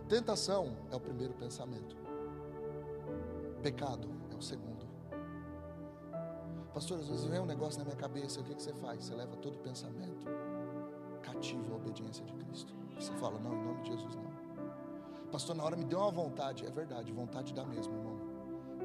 [0.08, 1.96] Tentação é o primeiro pensamento.
[3.62, 4.88] Pecado é o segundo.
[6.74, 9.04] Pastor, às vezes vem um negócio na minha cabeça, o que, que você faz?
[9.04, 10.26] Você leva todo o pensamento
[11.22, 12.72] cativo à obediência de Cristo.
[12.98, 14.30] Você fala, não, em nome de Jesus não.
[15.30, 18.18] Pastor, na hora me deu uma vontade, é verdade, vontade dá mesmo, irmão.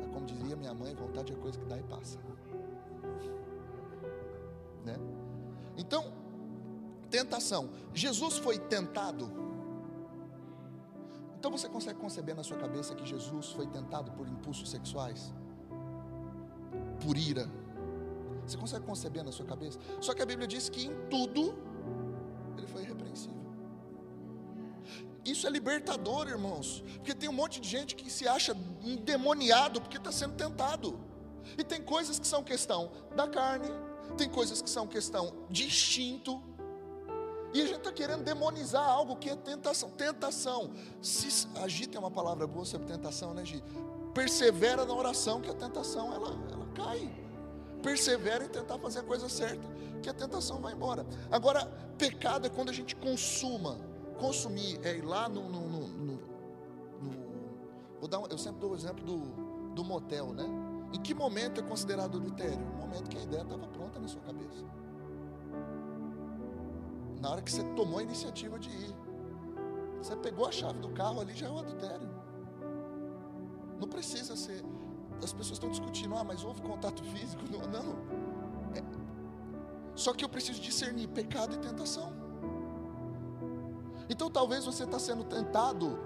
[0.03, 2.19] É como dizia minha mãe, vontade é coisa que dá e passa.
[7.45, 7.69] Tentação.
[7.93, 9.31] Jesus foi tentado.
[11.37, 15.33] Então você consegue conceber na sua cabeça que Jesus foi tentado por impulsos sexuais?
[17.05, 17.47] Por ira?
[18.45, 19.79] Você consegue conceber na sua cabeça?
[20.01, 21.55] Só que a Bíblia diz que em tudo
[22.57, 23.35] ele foi irrepreensível.
[25.23, 29.97] Isso é libertador, irmãos, porque tem um monte de gente que se acha endemoniado porque
[29.97, 30.99] está sendo tentado.
[31.57, 33.67] E tem coisas que são questão da carne,
[34.17, 36.41] tem coisas que são questão de instinto.
[37.53, 39.89] E a gente está querendo demonizar algo que é tentação.
[39.91, 40.71] Tentação.
[41.01, 43.63] Se agita é uma palavra boa sobre tentação, né, Gi?
[44.13, 47.09] Persevera na oração, que a tentação ela, ela cai.
[47.81, 49.67] Persevera em tentar fazer a coisa certa,
[50.01, 51.05] que a tentação vai embora.
[51.29, 51.65] Agora,
[51.97, 53.77] pecado é quando a gente consuma.
[54.19, 55.49] Consumir é ir lá no.
[55.49, 56.13] no, no, no,
[57.01, 57.25] no
[57.99, 60.45] vou dar eu sempre dou o exemplo do, do motel, né?
[60.93, 62.57] Em que momento é considerado adultério?
[62.57, 64.63] No momento que a ideia estava pronta na sua cabeça.
[67.21, 68.95] Na hora que você tomou a iniciativa de ir.
[70.01, 72.07] Você pegou a chave do carro ali, já é um adultério.
[73.79, 74.63] Não precisa ser.
[75.23, 77.43] As pessoas estão discutindo, ah, mas houve contato físico?
[77.51, 77.67] Não.
[77.67, 77.95] não.
[78.75, 78.83] É.
[79.95, 82.13] Só que eu preciso discernir pecado e tentação.
[84.09, 85.97] Então talvez você está sendo tentado,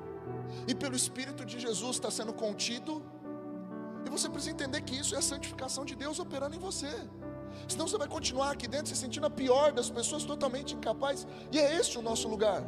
[0.67, 3.01] e pelo Espírito de Jesus está sendo contido,
[4.05, 7.09] e você precisa entender que isso é a santificação de Deus operando em você.
[7.67, 11.27] Senão você vai continuar aqui dentro se sentindo a pior das pessoas, totalmente incapaz.
[11.51, 12.63] E é este o nosso lugar.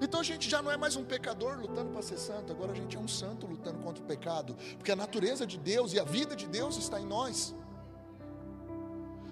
[0.00, 2.74] Então a gente já não é mais um pecador lutando para ser santo, agora a
[2.74, 6.04] gente é um santo lutando contra o pecado, porque a natureza de Deus e a
[6.04, 7.54] vida de Deus está em nós.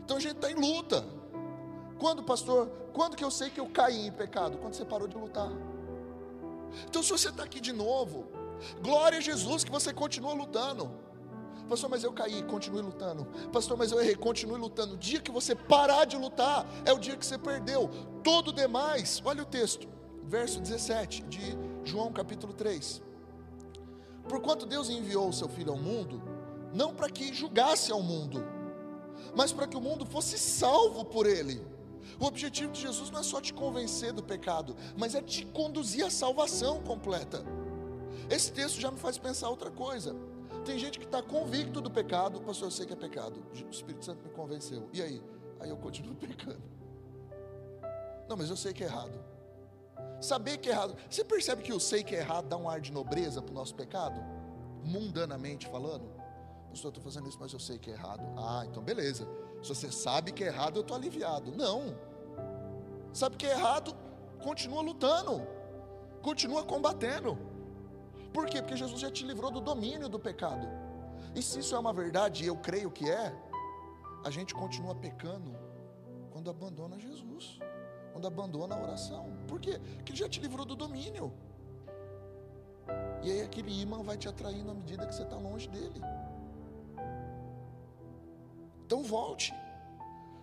[0.05, 1.05] Então a gente está em luta.
[1.99, 4.59] Quando, pastor, quando que eu sei que eu caí em pecado?
[4.59, 5.51] Quando você parou de lutar.
[6.89, 8.27] Então, se você está aqui de novo,
[8.83, 10.91] glória a Jesus que você continua lutando.
[11.69, 13.25] Pastor, mas eu caí, continue lutando.
[13.53, 14.95] Pastor, mas eu errei, continue lutando.
[14.95, 17.89] O dia que você parar de lutar, é o dia que você perdeu.
[18.23, 19.89] Todo demais, olha o texto,
[20.23, 23.03] verso 17 de João capítulo 3.
[24.29, 26.23] Porquanto Deus enviou o seu Filho ao mundo,
[26.73, 28.45] não para que julgasse ao mundo,
[29.35, 31.65] mas para que o mundo fosse salvo por ele.
[32.21, 36.05] O objetivo de Jesus não é só te convencer do pecado, mas é te conduzir
[36.05, 37.45] à salvação completa.
[38.31, 40.15] Esse texto já me faz pensar outra coisa.
[40.65, 43.45] Tem gente que está convicto do pecado, pastor, eu sei que é pecado.
[43.53, 44.89] O Espírito Santo me convenceu.
[44.93, 45.23] E aí?
[45.61, 46.63] Aí eu continuo pecando.
[48.29, 49.19] Não, mas eu sei que é errado.
[50.21, 50.97] Saber que é errado.
[51.09, 53.55] Você percebe que eu sei que é errado dá um ar de nobreza para o
[53.55, 54.21] nosso pecado?
[54.83, 56.09] Mundanamente falando.
[56.71, 58.23] Pastor, eu estou fazendo isso, mas eu sei que é errado.
[58.37, 59.29] Ah, então beleza.
[59.63, 61.53] Se você sabe que é errado, eu estou aliviado.
[61.53, 61.97] Não.
[63.13, 63.95] Sabe que é errado,
[64.43, 65.47] continua lutando.
[66.23, 67.39] Continua combatendo.
[68.35, 68.61] Por quê?
[68.61, 70.67] Porque Jesus já te livrou do domínio do pecado.
[71.37, 73.33] E se isso é uma verdade, e eu creio que é,
[74.25, 75.57] a gente continua pecando
[76.33, 77.61] quando abandona Jesus,
[78.13, 79.33] quando abandona a oração.
[79.47, 79.81] Por quê?
[79.97, 81.33] Porque ele já te livrou do domínio.
[83.23, 86.01] E aí aquele imã vai te atraindo à medida que você está longe dele.
[88.85, 89.55] Então volte.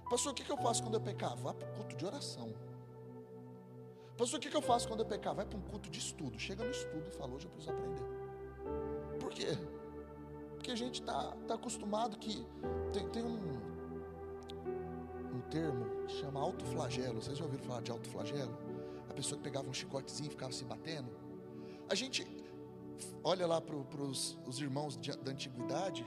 [0.10, 1.36] Pastor, o que eu faço quando eu pecar?
[1.36, 2.54] Vá para o culto de oração.
[4.22, 5.34] Pastor, o que eu faço quando eu pecar?
[5.34, 6.38] Vai para um culto de estudo.
[6.38, 8.04] Chega no estudo e fala, hoje eu preciso aprender.
[9.20, 9.58] Por quê?
[10.54, 12.46] Porque a gente está tá acostumado que
[12.94, 13.40] tem, tem um,
[15.34, 17.20] um termo que chama autoflagelo.
[17.20, 18.56] Vocês já ouviram falar de autoflagelo?
[19.10, 21.10] A pessoa que pegava um chicotezinho e ficava se batendo.
[21.90, 22.28] A gente
[23.24, 26.06] olha lá para os irmãos de, da antiguidade,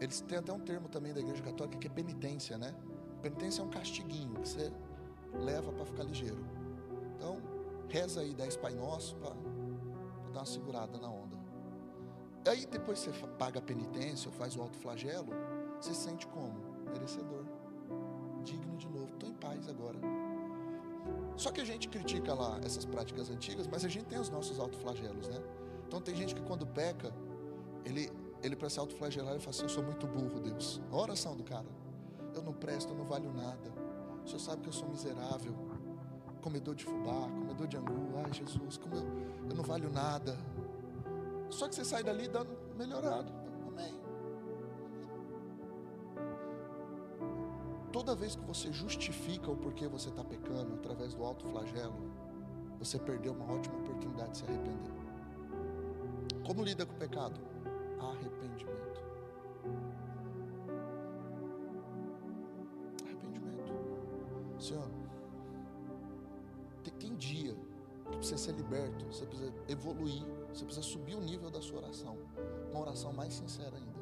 [0.00, 2.72] eles têm até um termo também da igreja católica que é penitência, né?
[3.20, 4.72] Penitência é um castiguinho que você
[5.34, 6.46] leva para ficar ligeiro.
[7.16, 7.55] Então,
[7.88, 9.34] Reza aí dez Pai Nosso para
[10.32, 11.36] dar uma segurada na onda.
[12.48, 15.32] Aí depois você paga a penitência ou faz o alto flagelo,
[15.80, 16.54] você se sente como?
[16.92, 17.44] Merecedor.
[18.44, 19.12] Digno de novo.
[19.12, 19.98] Estou em paz agora.
[21.36, 24.58] Só que a gente critica lá essas práticas antigas, mas a gente tem os nossos
[24.58, 25.42] autoflagelos, né?
[25.86, 27.12] Então tem gente que quando peca,
[27.84, 28.10] ele,
[28.42, 30.80] ele para se autoflagelar, ele fala assim, eu sou muito burro, Deus.
[30.90, 31.66] A oração do cara.
[32.34, 33.72] Eu não presto, eu não valho nada.
[34.24, 35.54] O Senhor sabe que eu sou miserável
[36.46, 38.18] comedor de fubá, comedor de angu.
[38.24, 39.02] Ai, Jesus, como eu,
[39.50, 40.38] eu não valho nada.
[41.50, 43.32] Só que você sai dali dando melhorado.
[43.66, 43.92] Amém.
[47.92, 52.12] Toda vez que você justifica o porquê você está pecando através do alto flagelo,
[52.78, 54.92] você perdeu uma ótima oportunidade de se arrepender.
[56.46, 57.40] Como lida com o pecado?
[57.98, 59.02] Arrependimento.
[59.64, 59.95] Arrependimento.
[68.26, 72.18] Precisa ser liberto, você precisa evoluir, você precisa subir o nível da sua oração.
[72.72, 74.00] Uma oração mais sincera ainda.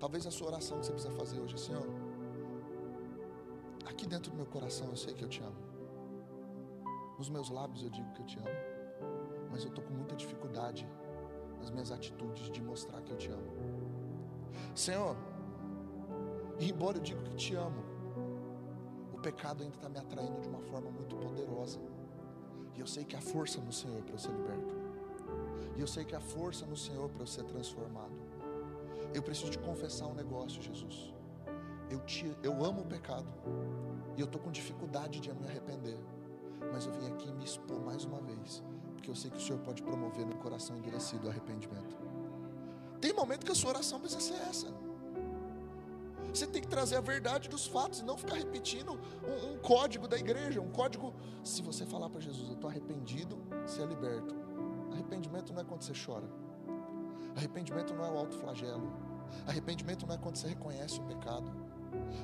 [0.00, 1.86] Talvez a sua oração que você precisa fazer hoje, Senhor,
[3.86, 5.56] aqui dentro do meu coração eu sei que eu te amo.
[7.16, 8.48] Nos meus lábios eu digo que eu te amo.
[9.52, 10.88] Mas eu estou com muita dificuldade
[11.60, 13.52] nas minhas atitudes de mostrar que eu te amo.
[14.74, 15.16] Senhor,
[16.58, 17.84] embora eu diga que te amo,
[19.12, 21.78] o pecado ainda está me atraindo de uma forma muito poderosa.
[22.76, 24.74] E eu sei que há força no Senhor para eu ser liberto.
[25.76, 28.12] E eu sei que há força no Senhor para eu ser transformado.
[29.12, 31.12] Eu preciso te confessar um negócio, Jesus.
[31.90, 33.26] Eu, te, eu amo o pecado.
[34.16, 35.98] E eu estou com dificuldade de me arrepender.
[36.72, 38.62] Mas eu vim aqui me expor mais uma vez.
[38.94, 41.96] Porque eu sei que o Senhor pode promover no coração endurecido o arrependimento.
[43.00, 44.83] Tem momento que a sua oração precisa ser essa.
[46.34, 50.08] Você tem que trazer a verdade dos fatos e não ficar repetindo um, um código
[50.08, 51.14] da igreja, um código.
[51.44, 54.34] Se você falar para Jesus, eu estou arrependido, você é liberto.
[54.92, 56.28] Arrependimento não é quando você chora.
[57.36, 58.92] Arrependimento não é o alto flagelo.
[59.46, 61.52] Arrependimento não é quando você reconhece o pecado.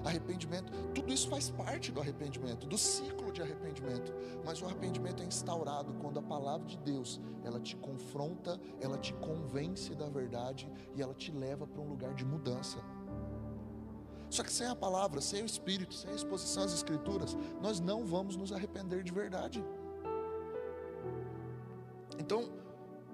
[0.04, 4.12] Arrependimento, tudo isso faz parte do arrependimento, do ciclo de arrependimento.
[4.44, 9.14] Mas o arrependimento é instaurado quando a palavra de Deus, ela te confronta, ela te
[9.14, 12.78] convence da verdade e ela te leva para um lugar de mudança.
[14.30, 18.06] Só que sem a palavra, sem o Espírito, sem a exposição às Escrituras, nós não
[18.06, 19.62] vamos nos arrepender de verdade.
[22.16, 22.48] Então,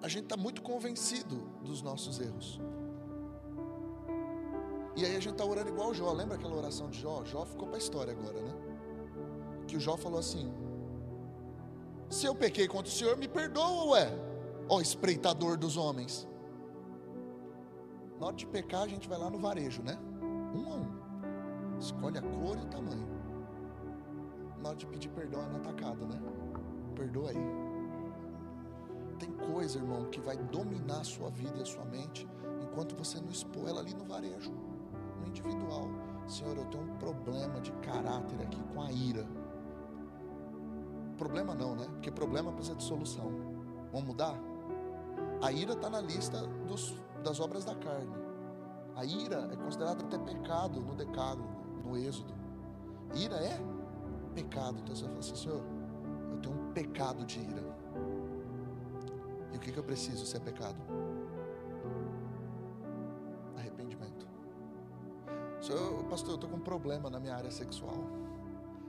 [0.03, 2.61] a gente está muito convencido dos nossos erros.
[4.95, 6.13] E aí a gente está orando igual Jó.
[6.13, 7.25] Lembra aquela oração de Jó?
[7.25, 8.55] Jó ficou para a história agora, né?
[9.67, 10.53] Que o Jó falou assim:
[12.11, 14.11] Se eu pequei contra o Senhor, me perdoa, ué,
[14.69, 16.29] ó espreitador dos homens.
[18.19, 19.99] Na hora de pecar, a gente vai lá no varejo, né?
[20.55, 21.06] Um a um.
[21.79, 23.07] Escolhe a cor e o tamanho.
[24.63, 26.21] Na hora de pedir perdão é no atacado, né?
[26.95, 27.67] Perdoa aí.
[29.19, 32.27] Tem coisa, irmão, que vai dominar a sua vida e a sua mente
[32.63, 34.53] enquanto você não expor ela ali no varejo,
[35.21, 35.89] no individual.
[36.27, 39.27] Senhor, eu tenho um problema de caráter aqui com a ira.
[41.17, 41.87] Problema não, né?
[41.93, 43.31] Porque problema precisa de solução.
[43.93, 44.39] Vamos mudar?
[45.43, 48.13] A ira está na lista dos, das obras da carne.
[48.95, 52.35] A ira é considerada até pecado no decálogo no Êxodo.
[53.15, 53.59] Ira é
[54.35, 54.79] pecado.
[54.83, 55.63] Então você vai falar assim, Senhor,
[56.33, 57.77] eu tenho um pecado de ira.
[59.53, 60.77] E o que, que eu preciso se é pecado?
[63.57, 64.27] Arrependimento.
[65.61, 67.97] Senhor, pastor, eu estou com um problema na minha área sexual.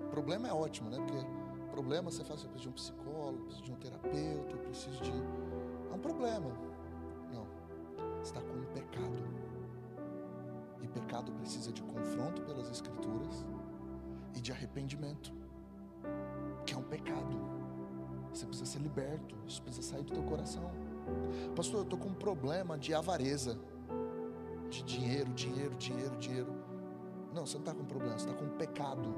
[0.10, 0.98] Problema é ótimo, né?
[0.98, 1.26] Porque
[1.72, 5.04] problema você faz, eu preciso de um psicólogo, eu preciso de um terapeuta, eu preciso
[5.04, 5.12] de.
[5.12, 6.52] É um problema.
[7.32, 7.48] Não.
[8.22, 9.37] Está com um pecado.
[10.82, 13.46] E pecado precisa de confronto pelas Escrituras
[14.36, 15.34] e de arrependimento,
[16.66, 17.38] que é um pecado.
[18.34, 20.72] Você precisa ser liberto, isso precisa sair do teu coração.
[21.56, 23.58] Pastor, eu estou com um problema de avareza,
[24.70, 26.54] de dinheiro, dinheiro, dinheiro, dinheiro.
[27.34, 29.16] Não, você não está com problema, você está com um pecado.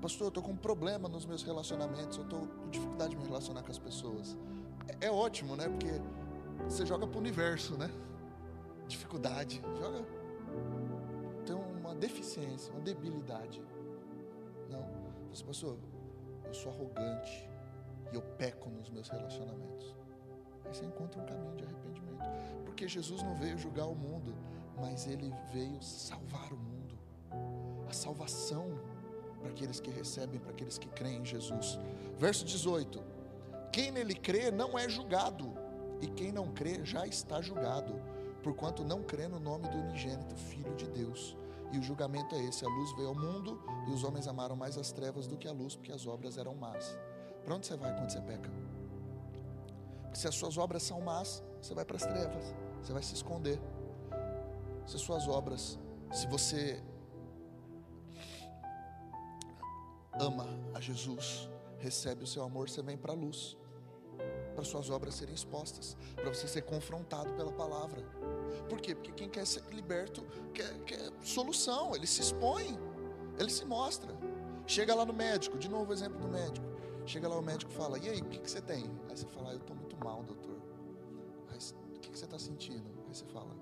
[0.00, 3.24] Pastor, eu estou com um problema nos meus relacionamentos, eu estou com dificuldade de me
[3.24, 4.36] relacionar com as pessoas.
[5.00, 5.68] É, é ótimo, né?
[5.68, 6.00] Porque
[6.68, 7.90] você joga para o universo, né?
[8.86, 10.04] Dificuldade, joga
[11.96, 13.62] deficiência, uma debilidade.
[14.70, 14.84] Não.
[15.30, 15.78] Você, pastor,
[16.44, 17.48] eu sou arrogante
[18.12, 19.96] e eu peco nos meus relacionamentos.
[20.64, 22.24] Aí você encontra um caminho de arrependimento.
[22.64, 24.34] Porque Jesus não veio julgar o mundo,
[24.78, 26.98] mas ele veio salvar o mundo.
[27.88, 28.78] A salvação
[29.40, 31.78] para aqueles que recebem, para aqueles que creem em Jesus.
[32.18, 33.02] Verso 18:
[33.72, 35.52] Quem nele crê não é julgado,
[36.00, 37.94] e quem não crê já está julgado,
[38.42, 41.36] porquanto não crê no nome do unigênito Filho de Deus.
[41.72, 44.76] E o julgamento é esse: a luz veio ao mundo e os homens amaram mais
[44.78, 46.96] as trevas do que a luz, porque as obras eram más.
[47.44, 48.50] Para onde você vai quando você peca?
[50.02, 53.14] Porque se as suas obras são más, você vai para as trevas, você vai se
[53.14, 53.60] esconder.
[54.86, 55.78] Se as suas obras,
[56.12, 56.82] se você
[60.18, 63.56] ama a Jesus, recebe o seu amor, você vem para a luz,
[64.54, 68.02] para suas obras serem expostas, para você ser confrontado pela palavra.
[68.68, 68.94] Por quê?
[68.94, 72.78] Porque quem quer ser liberto quer, quer solução, ele se expõe,
[73.38, 74.16] ele se mostra.
[74.66, 76.66] Chega lá no médico, de novo exemplo do médico.
[77.06, 78.90] Chega lá o médico fala, e aí, o que, que você tem?
[79.08, 80.56] Aí você fala, ah, eu estou muito mal, doutor.
[81.50, 81.58] Aí,
[81.94, 82.90] o que, que você está sentindo?
[83.06, 83.54] Aí você fala,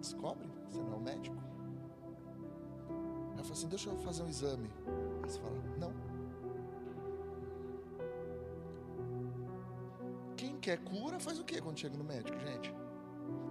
[0.00, 1.36] descobre, você não é o médico.
[3.36, 4.70] Aí fala assim, deixa eu fazer um exame.
[5.22, 6.17] Aí você fala, não.
[10.68, 12.74] Quer cura, faz o que quando chega no médico, gente?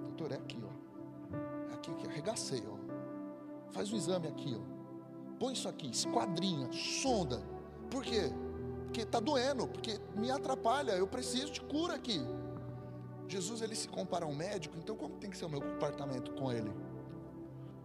[0.04, 1.72] Doutor, é aqui, ó.
[1.72, 2.78] É aqui que arregacei, ó.
[3.72, 5.38] Faz um exame aqui, ó.
[5.40, 7.42] Põe isso aqui, esquadrinha, sonda.
[7.90, 8.32] Por quê?
[8.84, 12.20] Porque está doendo, porque me atrapalha, eu preciso de cura aqui.
[13.28, 16.32] Jesus ele se compara a um médico, então como tem que ser o meu comportamento
[16.36, 16.72] com ele?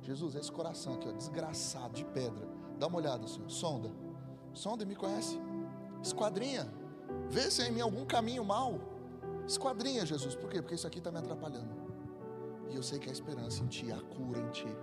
[0.03, 2.47] Jesus, esse coração aqui, ó, desgraçado, de pedra.
[2.79, 3.49] Dá uma olhada, Senhor.
[3.49, 3.91] Sonda.
[4.53, 5.41] Sonda e me conhece.
[6.03, 6.71] Esquadrinha.
[7.31, 8.92] Vê se é em mim algum caminho mal.
[9.47, 10.35] Esquadrinha, Jesus.
[10.35, 10.61] Por quê?
[10.61, 11.75] Porque isso aqui está me atrapalhando.
[12.71, 14.77] E eu sei que há esperança em Ti, há cura em Ti,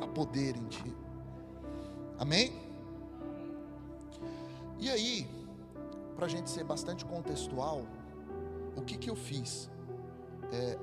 [0.00, 0.94] há poder em Ti.
[2.18, 2.52] Amém?
[4.78, 5.28] E aí,
[6.16, 7.86] para a gente ser bastante contextual,
[8.76, 9.70] o que, que eu fiz?
[10.52, 10.78] É,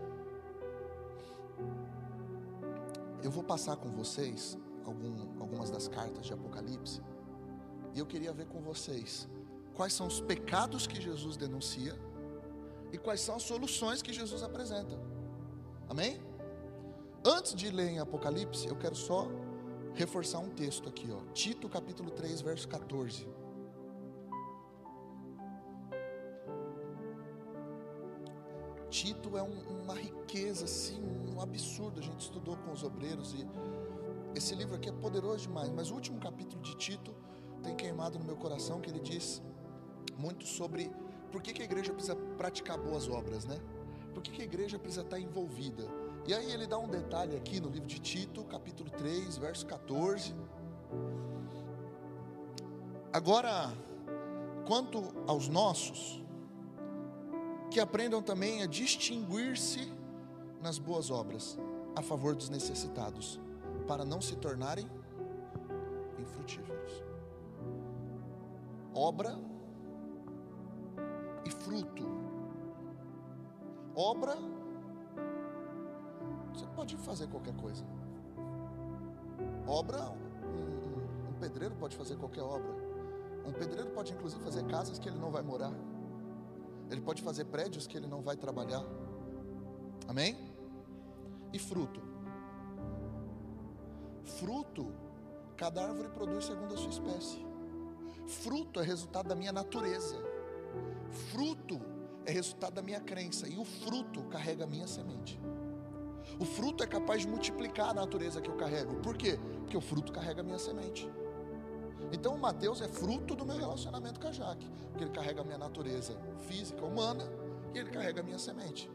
[3.21, 7.01] eu vou passar com vocês algum, algumas das cartas de Apocalipse,
[7.93, 9.27] e eu queria ver com vocês
[9.75, 11.97] quais são os pecados que Jesus denuncia
[12.91, 14.99] e quais são as soluções que Jesus apresenta.
[15.87, 16.21] Amém?
[17.23, 19.27] Antes de ler em Apocalipse, eu quero só
[19.93, 21.19] reforçar um texto aqui, ó.
[21.33, 23.27] Tito capítulo 3, verso 14.
[28.89, 31.01] Tito é um, uma riqueza, assim,
[31.33, 31.99] um absurdo.
[31.99, 33.47] A gente estudou com os obreiros e
[34.35, 35.69] esse livro aqui é poderoso demais.
[35.69, 37.13] Mas o último capítulo de Tito
[37.61, 39.41] tem queimado no meu coração que ele diz
[40.17, 40.91] muito sobre
[41.31, 43.57] por que, que a igreja precisa praticar boas obras, né?
[44.13, 45.83] Por que, que a igreja precisa estar envolvida?
[46.27, 50.35] E aí ele dá um detalhe aqui no livro de Tito, capítulo 3, verso 14.
[53.11, 53.71] Agora,
[54.67, 56.23] quanto aos nossos,
[57.71, 59.91] que aprendam também a distinguir-se
[60.61, 61.57] nas boas obras,
[61.95, 63.39] a favor dos necessitados,
[63.87, 64.89] para não se tornarem
[66.19, 67.03] infrutíferos.
[68.93, 69.39] Obra
[71.69, 72.03] fruto.
[73.95, 74.35] Obra,
[76.51, 77.83] você pode fazer qualquer coisa.
[79.67, 82.71] Obra, um, um pedreiro pode fazer qualquer obra.
[83.45, 85.73] Um pedreiro pode inclusive fazer casas que ele não vai morar.
[86.89, 88.83] Ele pode fazer prédios que ele não vai trabalhar.
[90.07, 90.35] Amém?
[91.53, 92.01] E fruto.
[94.23, 94.91] Fruto,
[95.55, 97.45] cada árvore produz segundo a sua espécie.
[98.27, 100.28] Fruto é resultado da minha natureza.
[101.09, 101.81] Fruto
[102.25, 103.47] é resultado da minha crença.
[103.47, 105.39] E o fruto carrega a minha semente.
[106.39, 108.95] O fruto é capaz de multiplicar a natureza que eu carrego.
[108.97, 109.39] Por quê?
[109.61, 111.09] Porque o fruto carrega a minha semente.
[112.11, 115.43] Então o Mateus é fruto do meu relacionamento com a Jaque, porque ele carrega a
[115.43, 117.23] minha natureza física, humana,
[117.73, 118.89] e ele carrega a minha semente.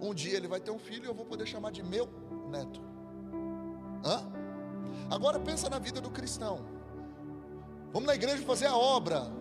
[0.00, 2.08] Um dia ele vai ter um filho e eu vou poder chamar de meu
[2.50, 2.80] neto.
[4.04, 4.22] Hã?
[5.10, 6.66] Agora pensa na vida do cristão.
[7.92, 9.32] Vamos na igreja fazer a obra.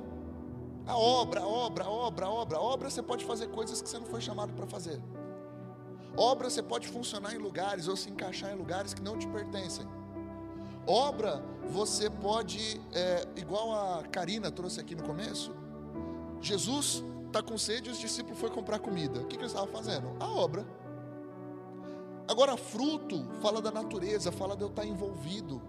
[0.88, 2.58] A obra, a obra, a obra, a obra.
[2.58, 5.02] A obra você pode fazer coisas que você não foi chamado para fazer.
[6.18, 9.86] Obra você pode funcionar em lugares ou se encaixar em lugares que não te pertencem.
[10.88, 15.52] Obra, você pode, é, igual a Karina trouxe aqui no começo,
[16.40, 19.20] Jesus está com sede e os discípulos foram comprar comida.
[19.20, 20.16] O que, que eles estavam fazendo?
[20.20, 20.66] A obra.
[22.28, 25.62] Agora, fruto fala da natureza, fala de eu estar envolvido.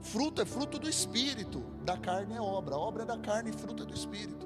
[0.00, 2.76] Fruto é fruto do espírito, da carne é obra.
[2.76, 4.45] Obra é da carne e fruto é do espírito.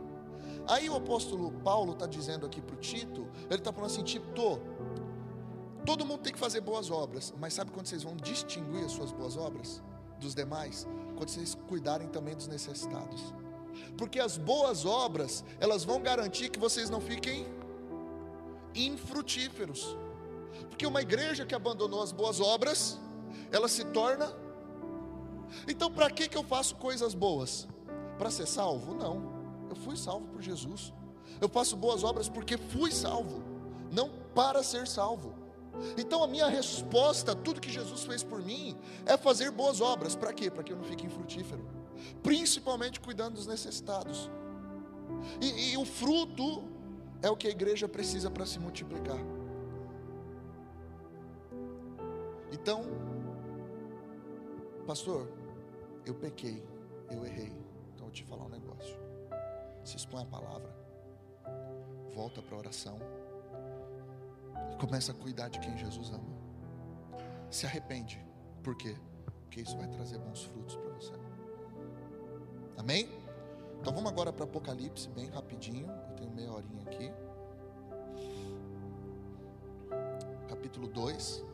[0.70, 4.60] Aí o apóstolo Paulo está dizendo aqui para o Tito, ele está falando assim: Tito,
[5.84, 9.12] todo mundo tem que fazer boas obras, mas sabe quando vocês vão distinguir as suas
[9.12, 9.82] boas obras?
[10.20, 13.34] dos demais, quando vocês cuidarem também dos necessitados.
[13.96, 17.46] Porque as boas obras, elas vão garantir que vocês não fiquem
[18.74, 19.96] infrutíferos.
[20.68, 22.98] Porque uma igreja que abandonou as boas obras,
[23.50, 24.32] ela se torna.
[25.66, 27.66] Então, para que, que eu faço coisas boas?
[28.18, 28.94] Para ser salvo?
[28.94, 29.39] Não.
[29.70, 30.92] Eu fui salvo por Jesus.
[31.40, 33.40] Eu faço boas obras porque fui salvo,
[33.92, 35.32] não para ser salvo.
[35.96, 40.16] Então a minha resposta a tudo que Jesus fez por mim é fazer boas obras.
[40.16, 40.50] Para quê?
[40.50, 41.64] Para que eu não fique infrutífero.
[42.22, 44.28] Principalmente cuidando dos necessitados.
[45.40, 46.64] E, e o fruto
[47.22, 49.18] é o que a igreja precisa para se multiplicar.
[52.52, 52.84] Então,
[54.84, 55.28] pastor,
[56.04, 56.62] eu pequei,
[57.10, 57.52] eu errei.
[57.94, 59.09] Então eu vou te falar um negócio.
[59.84, 60.74] Se expõe a palavra,
[62.14, 62.98] volta para a oração
[64.80, 66.24] Começa a cuidar de quem Jesus ama.
[67.50, 68.24] Se arrepende.
[68.62, 68.96] Por quê?
[69.42, 71.12] Porque isso vai trazer bons frutos para você.
[72.78, 73.06] Amém?
[73.78, 75.86] Então vamos agora para Apocalipse, bem rapidinho.
[75.86, 77.12] Eu tenho meia horinha aqui.
[80.48, 81.49] Capítulo 2.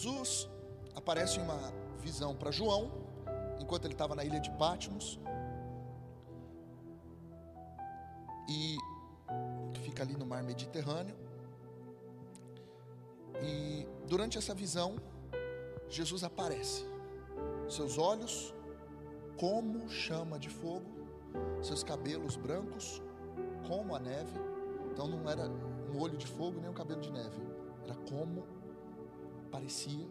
[0.00, 0.48] Jesus
[0.96, 2.90] aparece em uma visão para João,
[3.60, 5.20] enquanto ele estava na ilha de Patmos,
[8.48, 8.78] e
[9.82, 11.14] fica ali no mar Mediterrâneo.
[13.42, 14.96] E durante essa visão,
[15.86, 16.86] Jesus aparece.
[17.68, 18.54] Seus olhos
[19.36, 20.90] como chama de fogo,
[21.60, 23.02] seus cabelos brancos
[23.68, 24.40] como a neve.
[24.90, 27.38] Então não era um olho de fogo nem um cabelo de neve,
[27.84, 28.59] era como
[29.50, 30.06] parecia.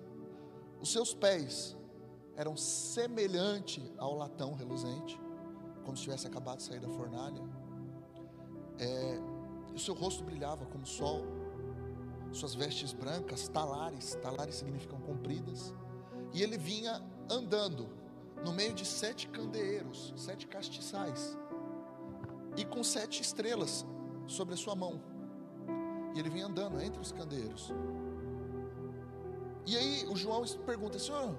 [0.82, 1.78] Os seus pés
[2.36, 5.20] eram semelhante ao latão reluzente,
[5.84, 7.42] como se tivesse acabado de sair da fornalha.
[8.78, 9.20] É,
[9.74, 11.26] o seu rosto brilhava como o sol,
[12.32, 15.74] suas vestes brancas, talares, talares significam compridas,
[16.34, 17.90] e ele vinha andando
[18.44, 21.38] no meio de sete candeeiros, sete castiçais,
[22.56, 23.86] e com sete estrelas
[24.28, 25.02] sobre a sua mão.
[26.16, 27.74] E ele vinha andando entre os candeeiros.
[29.70, 31.36] E aí o João pergunta, Senhor,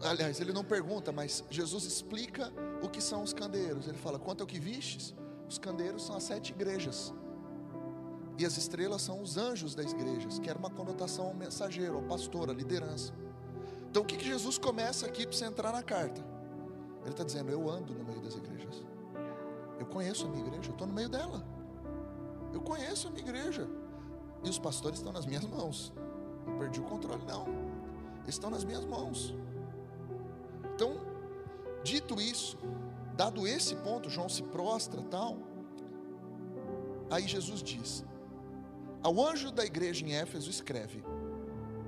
[0.00, 3.88] aliás, ele não pergunta, mas Jesus explica o que são os candeeiros.
[3.88, 5.12] Ele fala: quanto ao que vistes,
[5.48, 7.12] os candeeiros são as sete igrejas.
[8.38, 12.02] E as estrelas são os anjos das igrejas, que era uma conotação ao mensageiro, ao
[12.04, 13.12] pastor, à liderança.
[13.90, 16.24] Então o que, que Jesus começa aqui para você entrar na carta?
[17.00, 18.86] Ele está dizendo: Eu ando no meio das igrejas.
[19.76, 21.44] Eu conheço a minha igreja, eu estou no meio dela.
[22.54, 23.68] Eu conheço a minha igreja.
[24.44, 25.92] E os pastores estão nas minhas mãos.
[26.46, 27.46] Não perdi o controle, não.
[28.26, 29.34] Estão nas minhas mãos.
[30.74, 30.96] Então,
[31.82, 32.58] dito isso,
[33.16, 35.36] dado esse ponto, João se prostra tal.
[37.10, 38.04] Aí Jesus diz:
[39.02, 41.04] Ao anjo da igreja em Éfeso escreve: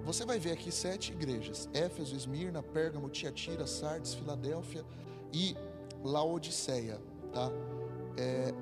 [0.05, 4.85] Você vai ver aqui sete igrejas: Éfeso, Esmirna, Pérgamo, Tiatira, Sardes, Filadélfia
[5.33, 5.57] e
[6.03, 7.01] Laodiceia,
[7.33, 7.51] tá?
[8.19, 8.53] É,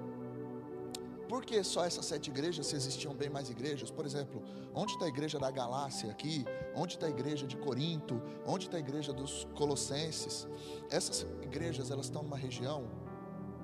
[1.33, 3.91] por que só essas sete igrejas, se existiam bem mais igrejas?
[3.91, 4.43] Por exemplo,
[4.75, 6.45] onde está a igreja da Galácia aqui?
[6.77, 8.21] Onde está a igreja de Corinto?
[8.47, 10.47] Onde está a igreja dos Colossenses?
[10.91, 12.87] Essas igrejas, elas estão numa região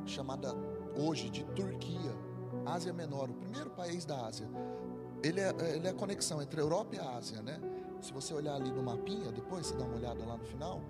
[0.07, 0.55] chamada
[0.97, 2.17] hoje de Turquia,
[2.65, 4.49] Ásia Menor, o primeiro país da Ásia.
[5.23, 7.61] Ele é, ele é a conexão entre a Europa e a Ásia, né?
[8.01, 10.81] Se você olhar ali no mapinha, depois você dá uma olhada lá no final,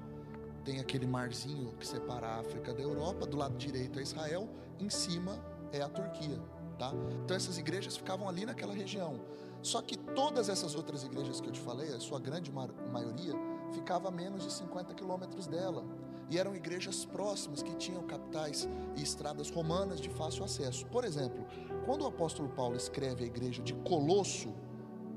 [0.64, 4.48] tem aquele marzinho que separa a África da Europa, do lado direito é Israel,
[4.78, 6.40] em cima é a Turquia.
[6.78, 6.92] Tá?
[7.24, 9.20] Então essas igrejas ficavam ali naquela região.
[9.62, 13.34] Só que todas essas outras igrejas que eu te falei, a sua grande maioria,
[13.72, 15.84] ficava a menos de 50 quilômetros dela.
[16.30, 20.86] E eram igrejas próximas que tinham capitais e estradas romanas de fácil acesso.
[20.86, 21.44] Por exemplo,
[21.84, 24.54] quando o apóstolo Paulo escreve a igreja de Colosso,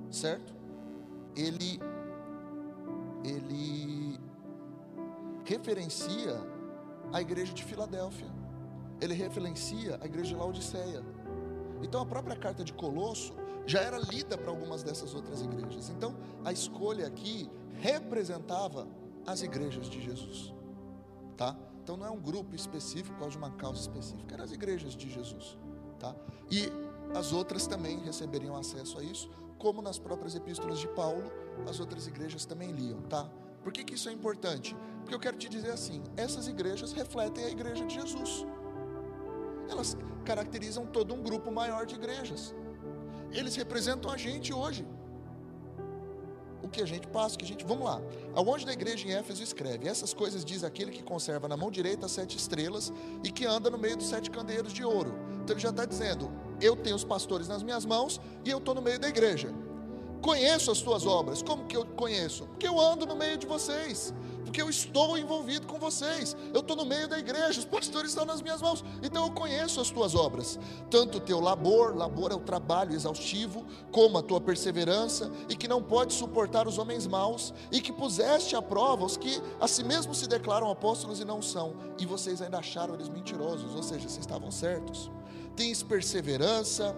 [0.09, 0.55] certo?
[1.35, 1.79] Ele
[3.23, 4.19] ele
[5.45, 6.41] referencia
[7.13, 8.31] a igreja de Filadélfia.
[8.99, 11.03] Ele referencia a igreja de Laodiceia.
[11.83, 13.33] Então a própria carta de Colosso
[13.65, 15.89] já era lida para algumas dessas outras igrejas.
[15.89, 18.87] Então a escolha aqui representava
[19.25, 20.53] as igrejas de Jesus,
[21.37, 21.55] tá?
[21.83, 25.09] Então não é um grupo específico causa de uma causa específica, eram as igrejas de
[25.09, 25.57] Jesus,
[25.99, 26.15] tá?
[26.49, 26.71] E
[27.15, 31.31] as outras também receberiam acesso a isso, como nas próprias epístolas de Paulo,
[31.67, 33.29] as outras igrejas também liam, tá?
[33.63, 34.75] Por que, que isso é importante?
[35.01, 38.45] Porque eu quero te dizer assim: essas igrejas refletem a igreja de Jesus
[39.71, 42.53] elas caracterizam todo um grupo maior de igrejas.
[43.31, 44.85] Eles representam a gente hoje.
[46.61, 47.65] O que a gente passa, o que a gente.
[47.65, 47.99] Vamos lá.
[48.35, 51.71] Ao anjo da igreja em Éfeso escreve: Essas coisas diz aquele que conserva na mão
[51.71, 52.93] direita as sete estrelas
[53.23, 55.13] e que anda no meio dos sete candeeiros de ouro.
[55.43, 58.75] Então ele já está dizendo: Eu tenho os pastores nas minhas mãos e eu estou
[58.75, 59.51] no meio da igreja.
[60.21, 61.41] Conheço as tuas obras.
[61.41, 62.45] Como que eu conheço?
[62.45, 64.13] Porque eu ando no meio de vocês
[64.51, 66.35] porque eu estou envolvido com vocês.
[66.53, 68.83] Eu estou no meio da igreja, os pastores estão nas minhas mãos.
[69.01, 73.65] Então eu conheço as tuas obras, tanto o teu labor, labor é o trabalho exaustivo,
[73.93, 78.53] como a tua perseverança, e que não pode suportar os homens maus, e que puseste
[78.53, 82.41] à prova os que a si mesmos se declaram apóstolos e não são, e vocês
[82.41, 85.09] ainda acharam eles mentirosos, ou seja, vocês estavam certos.
[85.55, 86.93] Tens perseverança,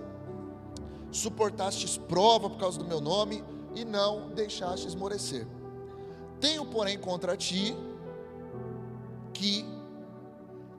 [1.12, 3.44] suportastes prova por causa do meu nome,
[3.76, 5.48] e não deixaste esmorecer.
[6.44, 7.74] Tenho, porém, contra ti
[9.34, 9.66] que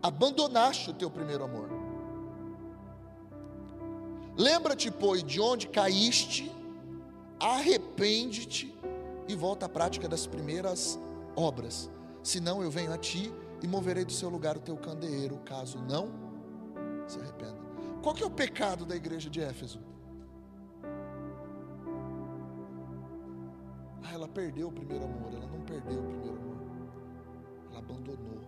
[0.03, 1.71] abandonaste o teu primeiro amor.
[4.37, 6.53] Lembra-te, pois, de onde caíste,
[7.41, 8.79] arrepende-te
[9.27, 10.99] e volta à prática das primeiras
[11.35, 11.91] obras.
[12.23, 16.11] Senão eu venho a ti e moverei do seu lugar o teu candeeiro, caso não
[17.09, 17.57] se arrependa.
[18.03, 19.81] Qual que é o pecado da igreja de Éfeso?
[24.13, 25.33] Ela perdeu o primeiro amor.
[25.33, 26.57] Ela não perdeu o primeiro amor.
[27.71, 28.41] Ela abandonou.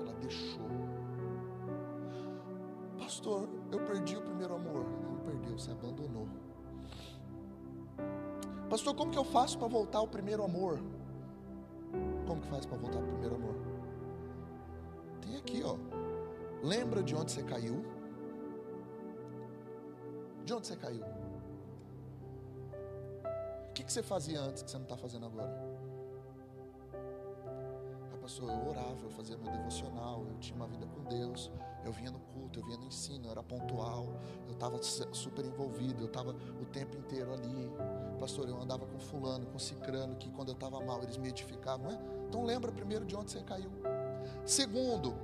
[0.00, 0.66] Ela deixou.
[2.98, 4.84] Pastor, eu perdi o primeiro amor.
[5.10, 6.28] Não perdeu, você abandonou.
[8.70, 10.78] Pastor, como que eu faço para voltar ao primeiro amor?
[12.26, 13.54] Como que faz para voltar ao primeiro amor?
[15.20, 15.76] Tem aqui, ó.
[16.62, 17.84] Lembra de onde você caiu?
[20.44, 21.21] De onde você caiu?
[23.72, 25.50] O que, que você fazia antes que você não está fazendo agora?
[28.12, 31.50] A pastor, eu orava, eu fazia meu devocional, eu tinha uma vida com Deus,
[31.82, 34.08] eu vinha no culto, eu vinha no ensino, eu era pontual,
[34.46, 37.72] eu estava super envolvido, eu estava o tempo inteiro ali.
[38.20, 41.86] Pastor, eu andava com fulano, com cicrano, que quando eu estava mal eles me edificavam.
[41.86, 42.26] Não é?
[42.28, 43.70] Então lembra primeiro de onde você caiu.
[44.44, 45.14] Segundo,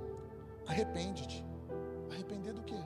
[0.65, 1.45] arrepende-te.
[2.11, 2.83] Arrepender do quê?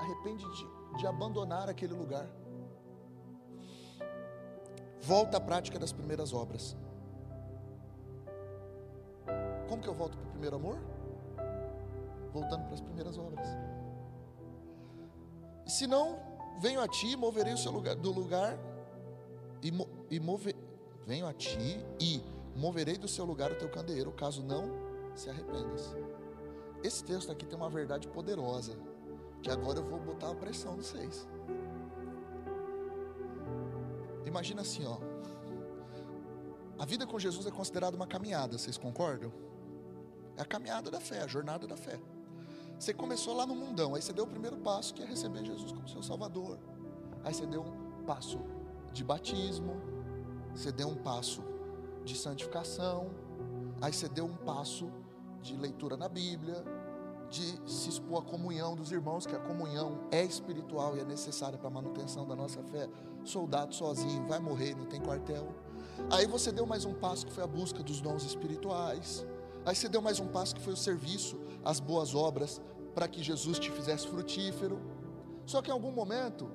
[0.00, 0.64] Arrepende-te
[0.96, 2.30] de abandonar aquele lugar.
[5.02, 6.76] Volta à prática das primeiras obras.
[9.68, 10.78] Como que eu volto para o primeiro amor?
[12.32, 13.48] Voltando para as primeiras obras.
[15.66, 16.18] Se não,
[16.58, 18.58] venho a ti, moverei o seu lugar do lugar
[19.62, 19.72] e,
[20.10, 20.56] e mover,
[21.06, 22.20] venho a ti e
[22.56, 24.64] moverei do seu lugar o teu candeeiro, caso não
[25.14, 25.94] se arrependas.
[26.82, 28.76] Esse texto aqui tem uma verdade poderosa,
[29.42, 31.26] que agora eu vou botar a pressão nos seis.
[34.26, 34.98] Imagina assim, ó.
[36.78, 39.32] A vida com Jesus é considerada uma caminhada, vocês concordam?
[40.36, 42.00] É a caminhada da fé, a jornada da fé.
[42.78, 45.72] Você começou lá no mundão, aí você deu o primeiro passo, que é receber Jesus
[45.72, 46.58] como seu Salvador.
[47.22, 48.38] Aí você deu um passo
[48.92, 49.76] de batismo,
[50.54, 51.42] você deu um passo
[52.04, 53.10] de santificação,
[53.82, 54.90] aí você deu um passo
[55.42, 56.64] de leitura na Bíblia,
[57.28, 61.58] de se expor à comunhão dos irmãos, que a comunhão é espiritual e é necessária
[61.58, 62.88] para a manutenção da nossa fé.
[63.24, 65.48] Soldado sozinho vai morrer, não tem quartel.
[66.10, 69.26] Aí você deu mais um passo que foi a busca dos dons espirituais.
[69.64, 72.60] Aí você deu mais um passo que foi o serviço, as boas obras,
[72.94, 74.80] para que Jesus te fizesse frutífero.
[75.44, 76.50] Só que em algum momento,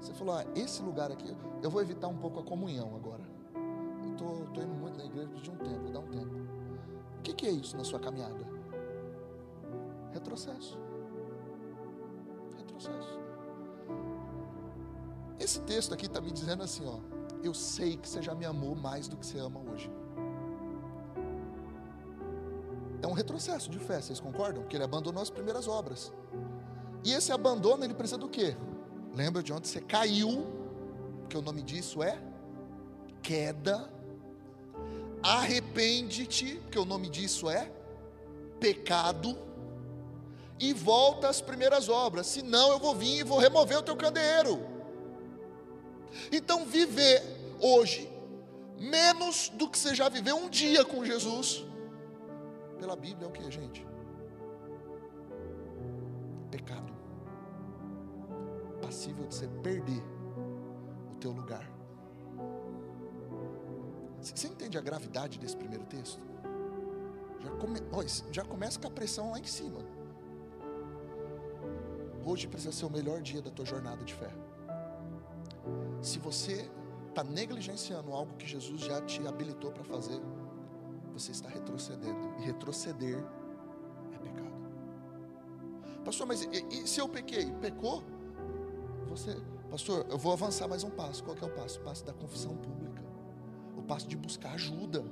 [0.00, 3.22] você falou: ah, esse lugar aqui, eu vou evitar um pouco a comunhão agora.
[3.54, 6.34] Eu estou indo muito na igreja de um tempo, dar um tempo.
[7.18, 8.46] O que, que é isso na sua caminhada?
[10.12, 10.78] Retrocesso.
[12.56, 13.18] Retrocesso.
[15.38, 16.98] Esse texto aqui está me dizendo assim, ó.
[17.42, 19.90] Eu sei que você já me amou mais do que você ama hoje.
[23.02, 24.62] É um retrocesso de fé, vocês concordam?
[24.62, 26.10] Porque ele abandonou as primeiras obras.
[27.04, 28.56] E esse abandono, ele precisa do quê?
[29.14, 30.46] Lembra de onde você caiu?
[31.20, 32.18] Porque o nome disso é
[33.22, 33.90] queda.
[35.22, 37.70] Arrepende-te, porque o nome disso é
[38.58, 39.36] pecado
[40.58, 44.73] e volta às primeiras obras, senão eu vou vir e vou remover o teu candeeiro.
[46.32, 47.22] Então, viver
[47.60, 48.10] hoje,
[48.78, 51.64] menos do que você já viveu um dia com Jesus,
[52.78, 53.86] pela Bíblia é o que, gente?
[56.50, 56.92] Pecado,
[58.82, 60.02] passível de você perder
[61.12, 61.68] o teu lugar.
[64.20, 66.20] Você entende a gravidade desse primeiro texto?
[67.40, 67.78] Já, come,
[68.32, 69.80] já começa com a pressão lá em cima.
[72.24, 74.30] Hoje precisa ser o melhor dia da tua jornada de fé.
[76.04, 76.70] Se você
[77.08, 80.20] está negligenciando algo que Jesus já te habilitou para fazer,
[81.12, 82.34] você está retrocedendo.
[82.38, 83.18] E retroceder
[84.12, 86.04] é pecado.
[86.04, 87.50] Pastor, mas e, e se eu pequei?
[87.52, 88.04] Pecou?
[89.08, 89.34] Você,
[89.70, 91.24] pastor, eu vou avançar mais um passo.
[91.24, 91.80] Qual é o passo?
[91.80, 93.02] O passo da confissão pública.
[93.76, 95.02] O passo de buscar ajuda.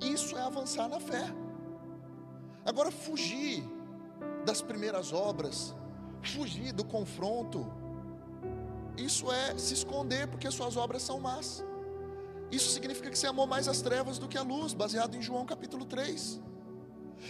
[0.00, 1.32] Isso é avançar na fé.
[2.64, 3.62] Agora, fugir
[4.44, 5.74] das primeiras obras
[6.24, 7.66] fugir do confronto.
[8.96, 11.64] Isso é se esconder porque suas obras são más.
[12.50, 15.44] Isso significa que você amou mais as trevas do que a luz, baseado em João
[15.44, 16.40] capítulo 3.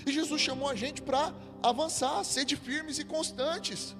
[0.07, 3.97] E Jesus chamou a gente para avançar, sede firmes e constantes.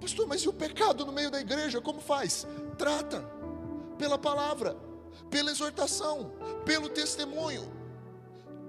[0.00, 1.80] Pastor, mas e o pecado no meio da igreja?
[1.80, 2.46] Como faz?
[2.78, 3.20] Trata
[3.98, 4.76] pela palavra,
[5.30, 6.32] pela exortação,
[6.64, 7.70] pelo testemunho.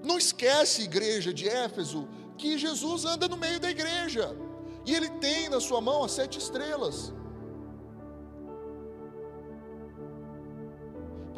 [0.02, 4.36] Não esquece, igreja de Éfeso, que Jesus anda no meio da igreja.
[4.86, 7.12] E ele tem na sua mão as sete estrelas.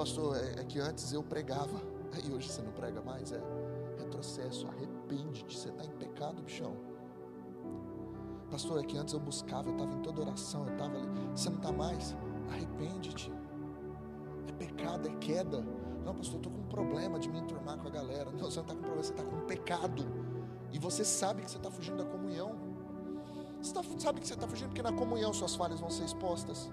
[0.01, 1.79] Pastor, é, é que antes eu pregava,
[2.15, 3.43] aí hoje você não prega mais, é
[3.99, 6.75] retrocesso, arrepende-te, você está em pecado, bichão.
[8.51, 11.51] Pastor, é que antes eu buscava, eu estava em toda oração, eu estava ali, você
[11.51, 12.17] não está mais,
[12.51, 13.31] arrepende-te.
[14.49, 15.61] É pecado, é queda.
[16.03, 18.31] Não, pastor, eu estou com um problema de me enturmar com a galera.
[18.31, 20.07] Não, você não está com problema, você está com um pecado.
[20.73, 22.59] E você sabe que você está fugindo da comunhão.
[23.61, 26.71] Você tá, sabe que você está fugindo porque na comunhão suas falhas vão ser expostas.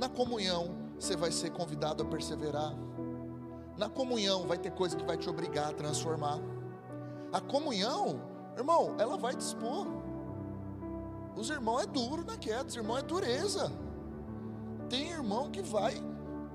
[0.00, 2.74] Na comunhão você vai ser convidado a perseverar.
[3.76, 6.38] Na comunhão vai ter coisa que vai te obrigar a transformar.
[7.30, 8.18] A comunhão,
[8.56, 9.86] irmão, ela vai te expor.
[11.36, 13.70] Os irmãos é duro na queda, os irmãos é dureza.
[14.88, 16.02] Tem irmão que vai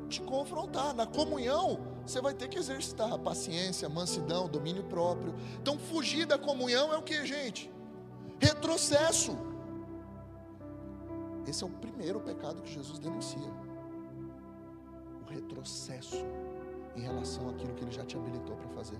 [0.09, 0.95] te confrontar.
[0.95, 5.35] Na comunhão, você vai ter que exercitar a paciência, a mansidão, domínio próprio.
[5.61, 7.71] Então, fugir da comunhão é o que, gente?
[8.39, 9.37] Retrocesso.
[11.47, 13.51] Esse é o primeiro pecado que Jesus denuncia.
[15.21, 16.25] O retrocesso
[16.95, 18.99] em relação àquilo que ele já te habilitou para fazer.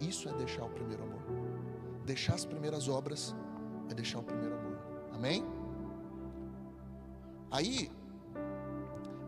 [0.00, 1.22] Isso é deixar o primeiro amor.
[2.04, 3.34] Deixar as primeiras obras
[3.90, 4.78] é deixar o primeiro amor.
[5.12, 5.44] Amém?
[7.50, 7.90] Aí,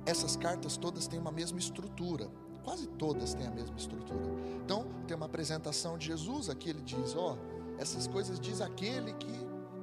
[0.06, 2.28] essas cartas todas têm uma mesma estrutura.
[2.64, 4.20] Quase todas têm a mesma estrutura.
[4.64, 9.12] Então, tem uma apresentação de Jesus, aqui ele diz: Ó, oh, essas coisas diz aquele
[9.14, 9.32] que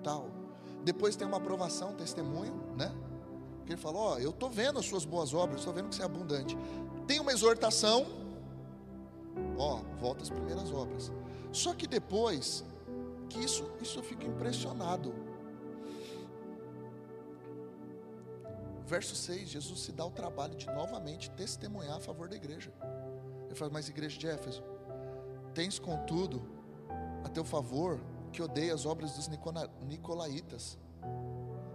[0.03, 0.29] tal.
[0.87, 2.95] Depois tem uma aprovação, testemunho, né?
[3.65, 6.01] Que ele falou: Ó, eu estou vendo as suas boas obras, estou vendo que você
[6.01, 6.57] é abundante.
[7.05, 8.07] Tem uma exortação,
[9.57, 11.11] ó, volta às primeiras obras.
[11.51, 12.63] Só que depois,
[13.27, 15.13] que isso, isso eu fico impressionado.
[18.85, 22.71] Verso 6, Jesus se dá o trabalho de novamente testemunhar a favor da igreja.
[23.45, 24.63] Ele fala, mas igreja de Éfeso,
[25.53, 26.41] tens contudo
[27.25, 27.99] a teu favor
[28.37, 29.27] que odeia as obras dos
[29.81, 30.77] Nicolaitas,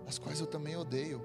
[0.06, 1.20] as quais eu também odeio.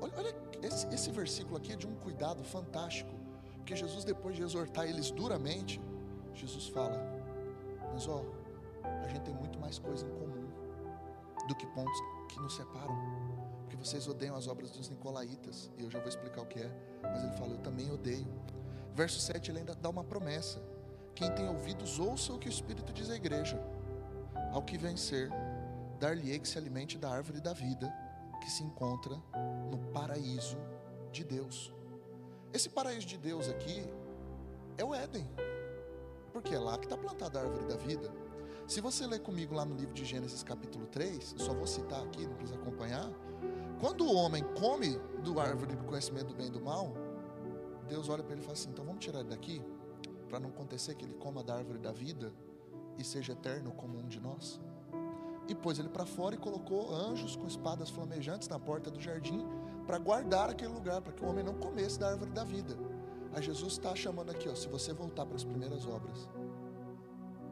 [0.00, 3.14] Olha, olha esse, esse versículo aqui é de um cuidado fantástico,
[3.58, 5.80] porque Jesus, depois de exortar eles duramente,
[6.34, 7.00] Jesus fala:
[7.92, 8.24] Mas ó,
[8.82, 10.48] a gente tem muito mais coisa em comum
[11.46, 12.96] do que pontos que nos separam
[13.62, 16.70] porque vocês odeiam as obras dos nicolaítas, e eu já vou explicar o que é,
[17.02, 18.26] mas ele fala, eu também odeio.
[18.94, 20.60] Verso 7 ele ainda dá uma promessa:
[21.14, 23.75] quem tem ouvidos, ouça o que o Espírito diz à igreja.
[24.56, 25.28] Ao que vencer,
[26.00, 27.94] dar-lhe-ei que se alimente da árvore da vida,
[28.40, 29.14] que se encontra
[29.70, 30.56] no paraíso
[31.12, 31.74] de Deus.
[32.54, 33.84] Esse paraíso de Deus aqui
[34.78, 35.28] é o Éden,
[36.32, 38.10] porque é lá que está plantada a árvore da vida.
[38.66, 42.02] Se você ler comigo lá no livro de Gênesis capítulo 3, eu só vou citar
[42.02, 43.10] aqui, não precisa acompanhar.
[43.78, 46.94] Quando o homem come do árvore do conhecimento do bem e do mal,
[47.90, 49.62] Deus olha para ele e fala assim: então vamos tirar ele daqui,
[50.30, 52.32] para não acontecer que ele coma da árvore da vida
[52.98, 54.60] e seja eterno como um de nós.
[55.48, 59.46] E pôs ele para fora e colocou anjos com espadas flamejantes na porta do jardim
[59.86, 62.76] para guardar aquele lugar, para que o homem não comesse da árvore da vida.
[63.32, 66.28] Aí Jesus está chamando aqui, ó, se você voltar para as primeiras obras,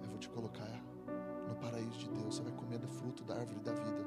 [0.03, 0.82] eu vou te colocar
[1.49, 4.05] no paraíso de Deus, você vai comer do fruto da árvore da vida.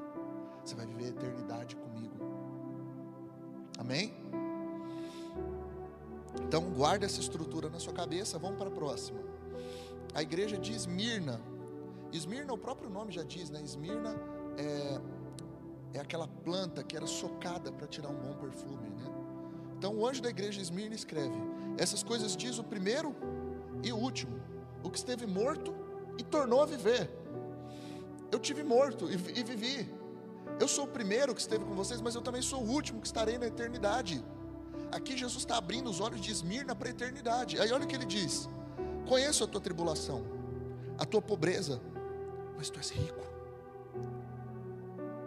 [0.64, 2.14] Você vai viver a eternidade comigo.
[3.78, 4.12] Amém?
[6.42, 9.20] Então guarda essa estrutura na sua cabeça, vamos para a próxima.
[10.18, 11.40] A igreja de Esmirna.
[12.12, 13.62] Esmirna, o próprio nome já diz, né?
[13.62, 14.16] Esmirna
[14.56, 15.00] é,
[15.96, 19.04] é aquela planta que era socada para tirar um bom perfume, né?
[19.76, 21.38] Então o anjo da igreja de Esmirna escreve:
[21.78, 23.14] Essas coisas diz o primeiro
[23.80, 24.40] e o último,
[24.82, 25.72] o que esteve morto
[26.18, 27.08] e tornou a viver.
[28.32, 29.88] Eu tive morto e, e vivi.
[30.58, 33.06] Eu sou o primeiro que esteve com vocês, mas eu também sou o último que
[33.06, 34.20] estarei na eternidade.
[34.90, 37.60] Aqui Jesus está abrindo os olhos de Esmirna para a eternidade.
[37.60, 38.48] Aí olha o que ele diz:
[39.08, 40.22] Conheço a tua tribulação,
[40.98, 41.80] a tua pobreza,
[42.56, 43.26] mas tu és rico.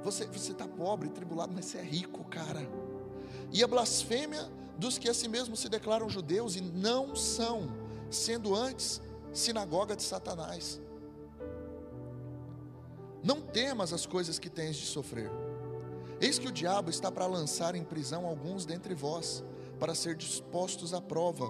[0.03, 2.61] Você está pobre, tribulado, mas você é rico, cara.
[3.51, 7.71] E a blasfêmia dos que a si mesmos se declaram judeus e não são,
[8.09, 9.01] sendo antes
[9.33, 10.79] sinagoga de Satanás.
[13.23, 15.31] Não temas as coisas que tens de sofrer.
[16.19, 19.43] Eis que o diabo está para lançar em prisão alguns dentre vós,
[19.79, 21.49] para ser dispostos à prova,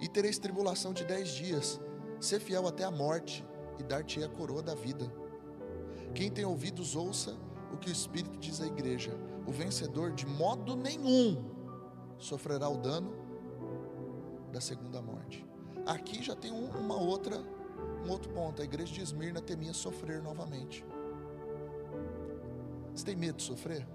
[0.00, 1.80] e tereis tribulação de dez dias.
[2.20, 3.44] Ser fiel até a morte,
[3.78, 5.10] e dar-te a coroa da vida.
[6.14, 7.36] Quem tem ouvidos, ouça
[7.72, 9.12] o que o Espírito diz à igreja.
[9.46, 11.44] O vencedor, de modo nenhum,
[12.18, 13.12] sofrerá o dano
[14.52, 15.46] da segunda morte.
[15.84, 17.38] Aqui já tem um, uma outra,
[18.04, 18.62] um outro ponto.
[18.62, 20.84] A igreja de Esmirna temia sofrer novamente.
[22.94, 23.86] Você tem medo de sofrer?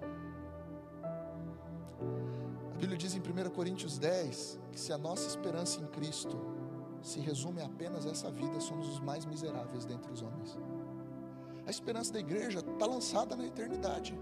[2.82, 6.36] Bíblia diz em 1 Coríntios 10 que se a nossa esperança em Cristo
[7.00, 10.58] se resume apenas a essa vida, somos os mais miseráveis dentre os homens.
[11.68, 14.18] A esperança da igreja está lançada na eternidade.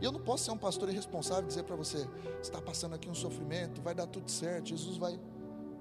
[0.00, 2.08] E eu não posso ser um pastor irresponsável e dizer para você:
[2.40, 5.20] está passando aqui um sofrimento, vai dar tudo certo, Jesus vai.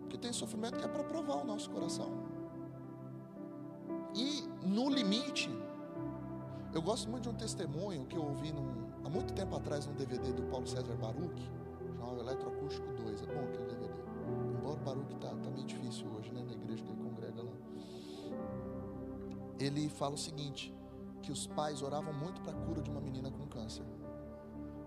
[0.02, 2.12] Porque tem sofrimento que é para provar o nosso coração.
[4.14, 5.50] E no limite,
[6.74, 9.94] eu gosto muito de um testemunho que eu ouvi num, há muito tempo atrás num
[9.94, 11.52] DVD do Paulo César Baruch,
[11.98, 13.22] chamado Eletroacústico 2.
[13.22, 13.94] É bom aquele DVD.
[14.58, 17.52] Embora o Baruch está tá meio difícil hoje, né, na igreja que ele congrega lá.
[19.60, 20.74] Ele fala o seguinte:
[21.22, 23.86] que os pais oravam muito para a cura de uma menina com câncer.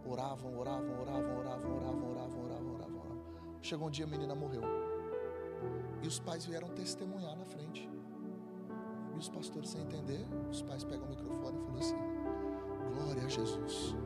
[0.05, 3.25] Oravam, oravam, oravam, oravam, oravam, oravam, oravam, oravam, oravam.
[3.63, 4.63] Chegou um dia a menina morreu.
[6.03, 7.89] E os pais vieram testemunhar na frente
[9.21, 12.10] os pastores sem entender, os pais pegam o microfone e falam assim:
[12.95, 13.97] Glória a Jesus.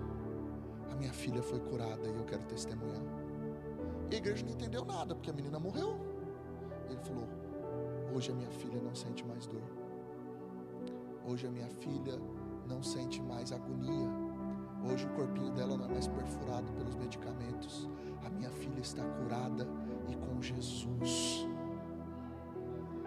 [0.90, 3.02] A minha filha foi curada e eu quero testemunhar.
[4.10, 5.98] E a igreja não entendeu nada, porque a menina morreu.
[6.88, 7.28] Ele falou:
[8.14, 9.62] Hoje a minha filha não sente mais dor.
[11.26, 12.20] Hoje a minha filha
[12.68, 14.08] não sente mais agonia.
[14.84, 17.88] Hoje o corpinho dela não é mais perfurado pelos medicamentos.
[18.24, 19.66] A minha filha está curada
[20.08, 21.46] e com Jesus.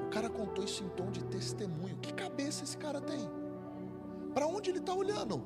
[0.05, 1.97] O cara contou isso em tom de testemunho.
[1.97, 3.30] Que cabeça esse cara tem?
[4.34, 5.43] Para onde ele está olhando?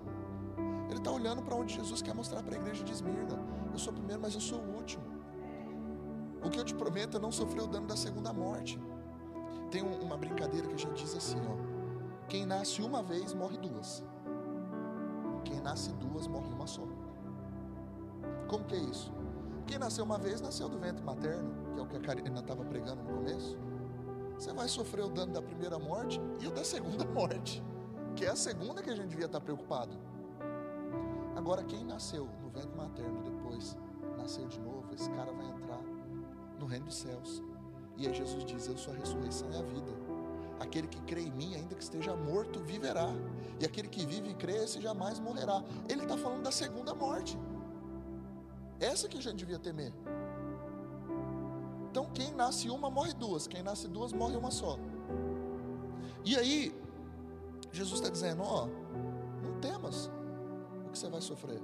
[0.92, 3.40] Ele está olhando para onde Jesus quer mostrar para a igreja de Esmirna.
[3.72, 5.04] Eu sou o primeiro, mas eu sou o último.
[6.44, 8.78] O que eu te prometo é não sofrer o dano da segunda morte.
[9.72, 12.28] Tem uma brincadeira que a gente diz assim, ó.
[12.28, 14.04] Quem nasce uma vez morre duas.
[15.46, 16.84] Quem nasce duas morre uma só.
[18.50, 19.14] Como que é isso?
[19.66, 22.66] Quem nasceu uma vez nasceu do ventre materno, que é o que a Karina estava
[22.66, 23.58] pregando no começo.
[24.38, 27.64] Você vai sofrer o dano da primeira morte e o da segunda morte,
[28.14, 29.98] que é a segunda que a gente devia estar preocupado.
[31.42, 33.76] Agora, quem nasceu no ventre materno depois
[34.16, 35.82] nasceu de novo, esse cara vai entrar
[36.60, 37.42] no reino dos céus.
[37.98, 39.92] E aí Jesus diz: Eu sou a ressurreição e a vida.
[40.60, 43.08] Aquele que crê em mim, ainda que esteja morto, viverá.
[43.60, 45.64] E aquele que vive e crê, esse jamais morrerá.
[45.90, 47.36] Ele está falando da segunda morte.
[48.80, 49.92] Essa que a gente devia temer.
[51.90, 53.48] Então, quem nasce uma, morre duas.
[53.48, 54.78] Quem nasce duas, morre uma só.
[56.24, 56.72] E aí,
[57.72, 58.68] Jesus está dizendo: Ó,
[60.92, 61.62] que você vai sofrer.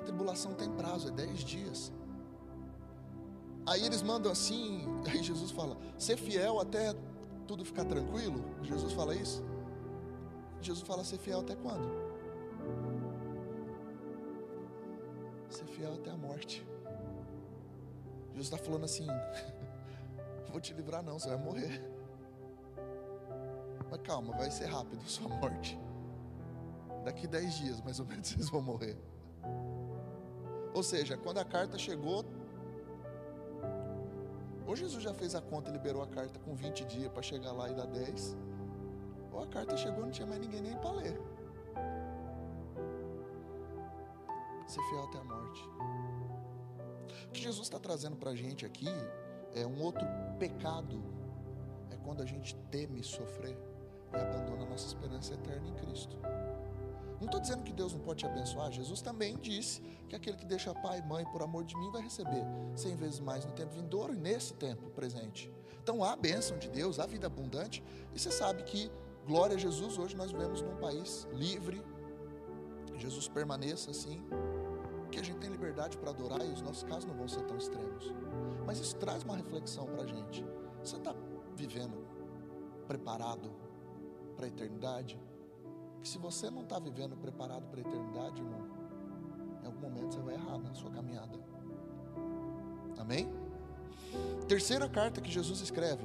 [0.00, 1.92] A tribulação tem prazo, é dez dias.
[3.66, 6.94] Aí eles mandam assim, aí Jesus fala: ser fiel até
[7.46, 8.44] tudo ficar tranquilo.
[8.62, 9.42] Jesus fala isso.
[10.60, 11.88] Jesus fala: ser fiel até quando?
[15.48, 16.66] Ser fiel até a morte.
[18.30, 19.06] Jesus está falando assim:
[20.50, 21.90] vou te livrar, não, você vai morrer.
[23.90, 25.78] Mas calma, vai ser rápido sua morte.
[27.04, 28.96] Daqui dez dias, mais ou menos, vocês vão morrer.
[30.74, 32.24] Ou seja, quando a carta chegou,
[34.66, 37.52] ou Jesus já fez a conta e liberou a carta com 20 dias para chegar
[37.52, 38.36] lá e dar 10.
[39.32, 41.20] Ou a carta chegou e não tinha mais ninguém nem para ler.
[44.68, 45.68] Ser fiel até a morte.
[47.26, 48.88] O que Jesus está trazendo para a gente aqui
[49.56, 50.06] é um outro
[50.38, 51.02] pecado.
[51.90, 53.58] É quando a gente teme sofrer
[54.12, 56.16] e abandona a nossa esperança eterna em Cristo.
[57.20, 58.72] Não estou dizendo que Deus não pode te abençoar.
[58.72, 62.00] Jesus também disse que aquele que deixa pai e mãe por amor de mim vai
[62.00, 62.42] receber
[62.74, 65.52] cem vezes mais no tempo vindouro e nesse tempo presente.
[65.82, 67.84] Então há a bênção de Deus, há vida abundante.
[68.14, 68.90] E você sabe que,
[69.26, 71.84] glória a Jesus, hoje nós vivemos num país livre.
[72.96, 74.22] Jesus permaneça assim.
[75.12, 77.58] Que a gente tem liberdade para adorar e os nossos casos não vão ser tão
[77.58, 78.14] extremos.
[78.64, 80.42] Mas isso traz uma reflexão para a gente.
[80.82, 81.14] Você está
[81.54, 82.06] vivendo
[82.86, 83.50] preparado
[84.36, 85.18] para a eternidade?
[86.00, 88.66] Que se você não está vivendo preparado para a eternidade, irmão,
[89.62, 91.38] em algum momento você vai errar na sua caminhada.
[92.98, 93.30] Amém?
[94.48, 96.04] Terceira carta que Jesus escreve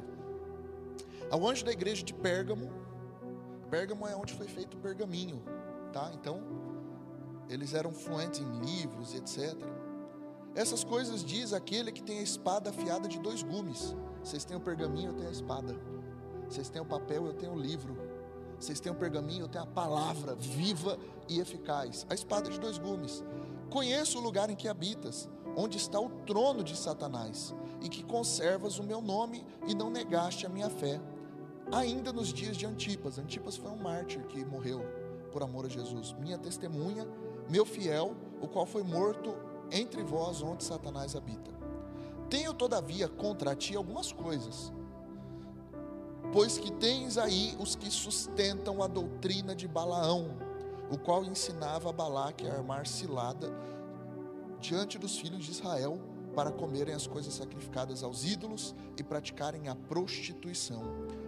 [1.30, 2.70] ao anjo da igreja de Pérgamo.
[3.70, 5.42] Pérgamo é onde foi feito o pergaminho,
[5.92, 6.12] tá?
[6.14, 6.42] Então,
[7.50, 9.56] eles eram fluentes em livros etc.
[10.54, 13.96] Essas coisas diz aquele que tem a espada afiada de dois gumes.
[14.24, 15.76] Vocês têm o pergaminho, eu tenho a espada.
[16.48, 17.98] Vocês têm o papel, eu tenho o livro.
[18.60, 20.98] Vocês têm o pergaminho, eu tenho a palavra viva
[21.28, 23.24] e eficaz, a espada de dois gumes.
[23.70, 28.80] Conheço o lugar em que habitas, onde está o trono de Satanás, e que conservas
[28.80, 31.00] o meu nome e não negaste a minha fé.
[31.72, 34.82] Ainda nos dias de Antipas, Antipas foi um mártir que morreu
[35.32, 37.08] por amor a Jesus, minha testemunha,
[37.50, 39.36] meu fiel, o qual foi morto
[39.72, 41.52] entre vós onde Satanás habita.
[42.30, 44.72] Tenho todavia contra ti algumas coisas
[46.36, 50.38] Pois que tens aí os que sustentam a doutrina de Balaão,
[50.92, 53.50] o qual ensinava a Balaque a armar cilada
[54.60, 55.98] diante dos filhos de Israel
[56.36, 60.84] para comerem as coisas sacrificadas aos ídolos e praticarem a prostituição.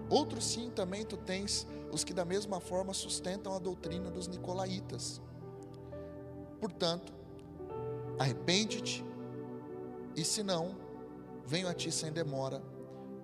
[0.10, 5.22] Outros sim também tu tens os que da mesma forma sustentam a doutrina dos nicolaítas.
[6.60, 7.14] Portanto,
[8.20, 9.06] arrepende-te,
[10.18, 10.76] e se não,
[11.46, 12.62] venho a ti sem demora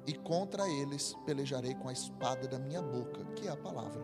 [0.06, 4.01] e contra eles pelejarei com a espada da minha boca, que é a palavra.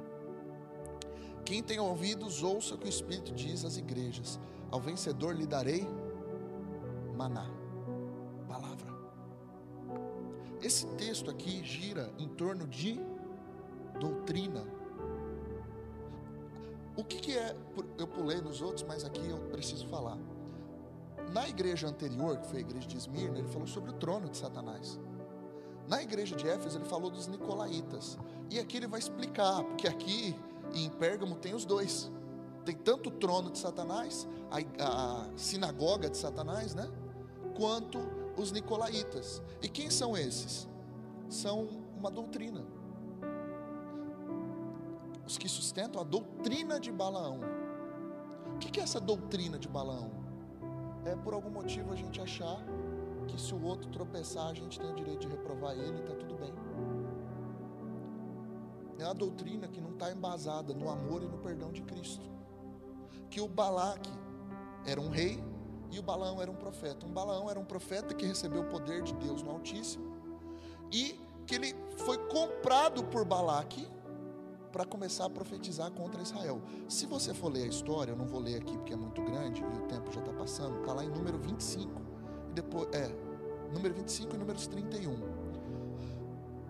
[1.44, 4.40] Quem tem ouvidos, ouça o que o Espírito diz às igrejas:
[4.72, 5.88] ao vencedor lhe darei
[7.16, 7.50] maná,
[8.48, 8.88] palavra.
[10.62, 13.00] Esse texto aqui gira em torno de
[14.00, 14.64] doutrina.
[16.96, 17.56] O que, que é?
[17.98, 20.18] Eu pulei nos outros, mas aqui eu preciso falar.
[21.32, 24.38] Na igreja anterior, que foi a igreja de Esmirna, ele falou sobre o trono de
[24.38, 25.00] Satanás.
[25.90, 28.16] Na igreja de Éfeso, ele falou dos nicolaítas.
[28.52, 30.36] E aqui ele vai explicar, porque aqui
[30.74, 32.12] em Pérgamo tem os dois.
[32.64, 36.88] tem tanto o trono de Satanás, a, a sinagoga de Satanás, né?
[37.58, 37.98] Quanto
[38.38, 39.42] os nicolaítas.
[39.64, 40.70] E quem são esses?
[41.28, 41.68] São
[41.98, 42.64] uma doutrina.
[45.26, 47.40] Os que sustentam a doutrina de Balaão.
[48.54, 50.12] O que é essa doutrina de Balaão?
[51.04, 52.64] É por algum motivo a gente achar
[53.30, 56.36] que se o outro tropeçar, a gente tem o direito de reprovar ele está tudo
[56.36, 56.54] bem.
[58.98, 62.30] É a doutrina que não está embasada no amor e no perdão de Cristo.
[63.30, 64.12] Que o Balaque
[64.86, 65.42] era um rei
[65.92, 67.06] e o Balaão era um profeta.
[67.06, 70.18] Um Balaão era um profeta que recebeu o poder de Deus no Altíssimo
[70.92, 73.88] e que ele foi comprado por Balaque
[74.72, 76.62] para começar a profetizar contra Israel.
[76.88, 79.62] Se você for ler a história, eu não vou ler aqui porque é muito grande
[79.62, 82.09] e o tempo já está passando, está lá em número 25 e
[82.54, 83.10] depois é
[83.74, 85.16] número 25 e números 31.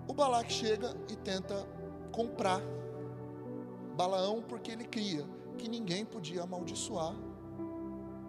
[0.08, 1.66] O Balaque chega e tenta
[2.12, 2.62] comprar
[3.96, 5.26] Balaão porque ele cria
[5.58, 7.14] que ninguém podia amaldiçoar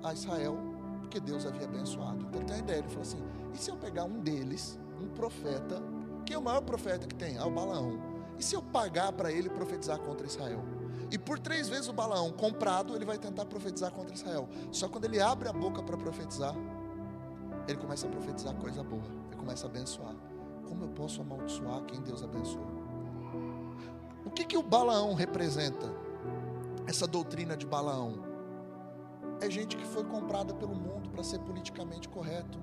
[0.03, 0.57] a Israel
[1.01, 2.25] porque Deus havia abençoado.
[2.29, 3.23] Então tem a ideia, ele falou assim:
[3.53, 5.83] e se eu pegar um deles, um profeta,
[6.25, 7.37] que é o maior profeta que tem?
[7.37, 7.99] Ah, o Balaão.
[8.39, 10.63] E se eu pagar para ele profetizar contra Israel?
[11.11, 14.49] E por três vezes o Balaão comprado, ele vai tentar profetizar contra Israel.
[14.71, 16.55] Só quando ele abre a boca para profetizar,
[17.69, 20.15] ele começa a profetizar coisa boa, ele começa a abençoar.
[20.69, 22.67] Como eu posso amaldiçoar quem Deus abençoou?
[24.25, 25.93] O que, que o Balaão representa?
[26.87, 28.15] Essa doutrina de Balaão
[29.41, 32.59] é gente que foi comprada pelo mundo para ser politicamente correto,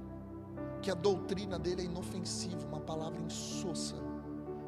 [0.81, 3.95] que a doutrina dele é inofensiva, uma palavra insossa.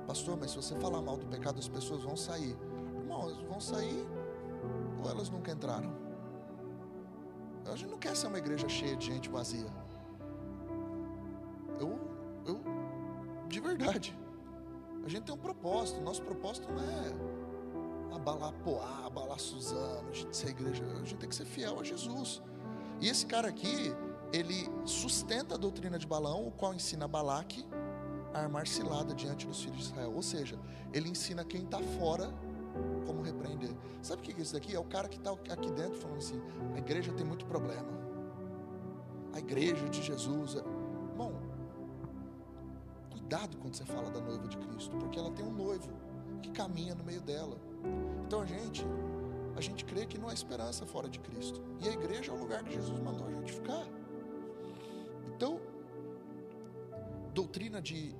[0.07, 2.57] Pastor, mas se você falar mal do pecado, as pessoas vão sair.
[2.97, 4.07] Irmão, elas vão sair
[5.03, 5.91] ou elas nunca entraram?
[7.71, 9.67] A gente não quer ser uma igreja cheia de gente vazia.
[11.79, 11.99] Eu,
[12.45, 12.59] eu,
[13.47, 14.17] de verdade.
[15.03, 16.01] A gente tem um propósito.
[16.01, 20.83] Nosso propósito não é abalar Poá, abalar Suzano, a gente ser igreja.
[20.85, 22.41] A gente tem que ser fiel a Jesus.
[22.99, 23.93] E esse cara aqui,
[24.33, 27.65] ele sustenta a doutrina de Balaão, o qual ensina Balaque
[28.33, 30.13] a armar cilada diante dos filhos de Israel.
[30.13, 30.59] Ou seja,
[30.93, 32.31] ele ensina quem está fora
[33.05, 33.71] como repreender.
[34.01, 34.75] Sabe o que é isso daqui?
[34.75, 36.41] É o cara que está aqui dentro falando assim:
[36.75, 37.87] a igreja tem muito problema.
[39.33, 40.57] A igreja de Jesus.
[43.29, 45.87] Cuidado quando você fala da noiva de Cristo, porque ela tem um noivo
[46.41, 47.55] que caminha no meio dela.
[48.25, 48.83] Então a gente,
[49.55, 51.61] a gente crê que não há esperança fora de Cristo.
[51.79, 53.85] E a igreja é o lugar que Jesus mandou a gente ficar.
[55.27, 55.61] Então,
[57.31, 58.15] doutrina de,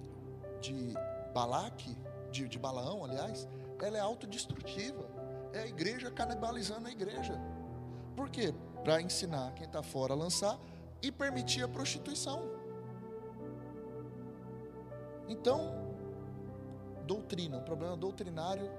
[0.61, 0.93] de
[1.33, 1.97] Balaque,
[2.31, 3.47] de, de Balaão, aliás,
[3.81, 5.09] ela é autodestrutiva.
[5.53, 7.33] É a igreja canibalizando a igreja.
[8.15, 8.53] Por quê?
[8.83, 10.59] Para ensinar quem está fora a lançar
[11.01, 12.58] e permitir a prostituição.
[15.29, 15.71] Então,
[17.05, 18.69] doutrina, um problema doutrinário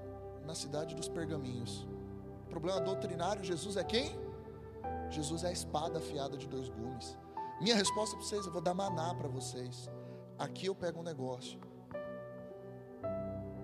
[0.45, 1.87] na cidade dos pergaminhos.
[2.49, 4.19] Problema doutrinário, Jesus é quem?
[5.09, 7.17] Jesus é a espada afiada de dois gumes.
[7.61, 9.89] Minha resposta para vocês, eu vou dar maná para vocês.
[10.39, 11.61] Aqui eu pego um negócio.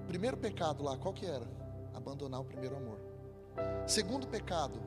[0.06, 1.46] Primeiro pecado lá, qual que era?
[1.94, 3.00] Abandonar o primeiro amor.
[3.86, 4.80] Segundo pecado,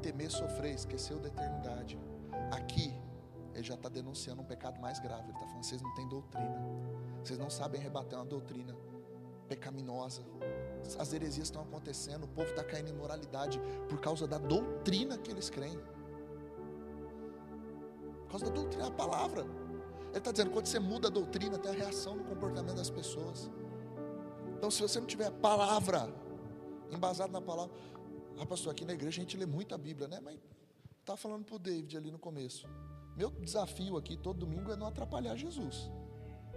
[0.00, 1.98] temer sofrer, esquecer da eternidade.
[2.50, 2.94] Aqui,
[3.54, 5.24] ele já está denunciando um pecado mais grave.
[5.24, 6.60] Ele está falando: vocês não têm doutrina.
[7.22, 8.74] Vocês não sabem rebater uma doutrina
[9.48, 10.22] pecaminosa.
[10.98, 15.30] As heresias estão acontecendo, o povo está caindo em moralidade por causa da doutrina que
[15.30, 15.78] eles creem.
[18.22, 19.42] Por causa da doutrina, a palavra.
[19.42, 23.50] Ele está dizendo: quando você muda a doutrina, tem a reação no comportamento das pessoas.
[24.56, 26.12] Então, se você não tiver palavra,
[26.90, 27.74] embasado na palavra,
[28.38, 30.20] ah, pastor, aqui na igreja a gente lê muito a Bíblia, né?
[30.22, 30.38] Mas
[31.00, 32.66] está falando para o David ali no começo.
[33.16, 35.90] Meu desafio aqui todo domingo é não atrapalhar Jesus.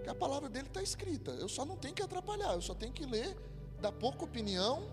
[0.04, 1.32] Que a palavra dele está escrita.
[1.32, 3.36] Eu só não tenho que atrapalhar, eu só tenho que ler,
[3.82, 4.88] dar pouca opinião,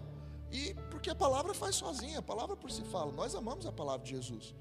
[0.50, 3.10] e porque a palavra faz sozinha, a palavra por si fala.
[3.12, 4.54] Nós amamos a palavra de Jesus.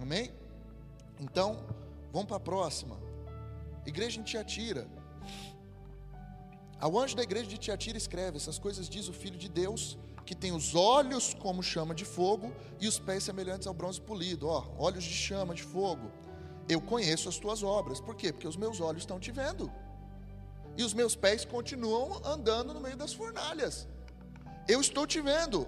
[0.00, 0.32] Amém?
[1.20, 1.64] Então,
[2.12, 2.98] vamos para a próxima.
[3.86, 4.88] Igreja em Tiatira.
[6.80, 10.34] Ao anjo da igreja de Tiatira escreve: Essas coisas diz o Filho de Deus, que
[10.34, 14.48] tem os olhos como chama de fogo e os pés semelhantes ao bronze polido.
[14.48, 16.10] Ó, olhos de chama de fogo.
[16.72, 18.00] Eu conheço as tuas obras.
[18.00, 18.32] Por quê?
[18.32, 19.70] Porque os meus olhos estão te vendo.
[20.76, 23.86] E os meus pés continuam andando no meio das fornalhas.
[24.66, 25.66] Eu estou te vendo.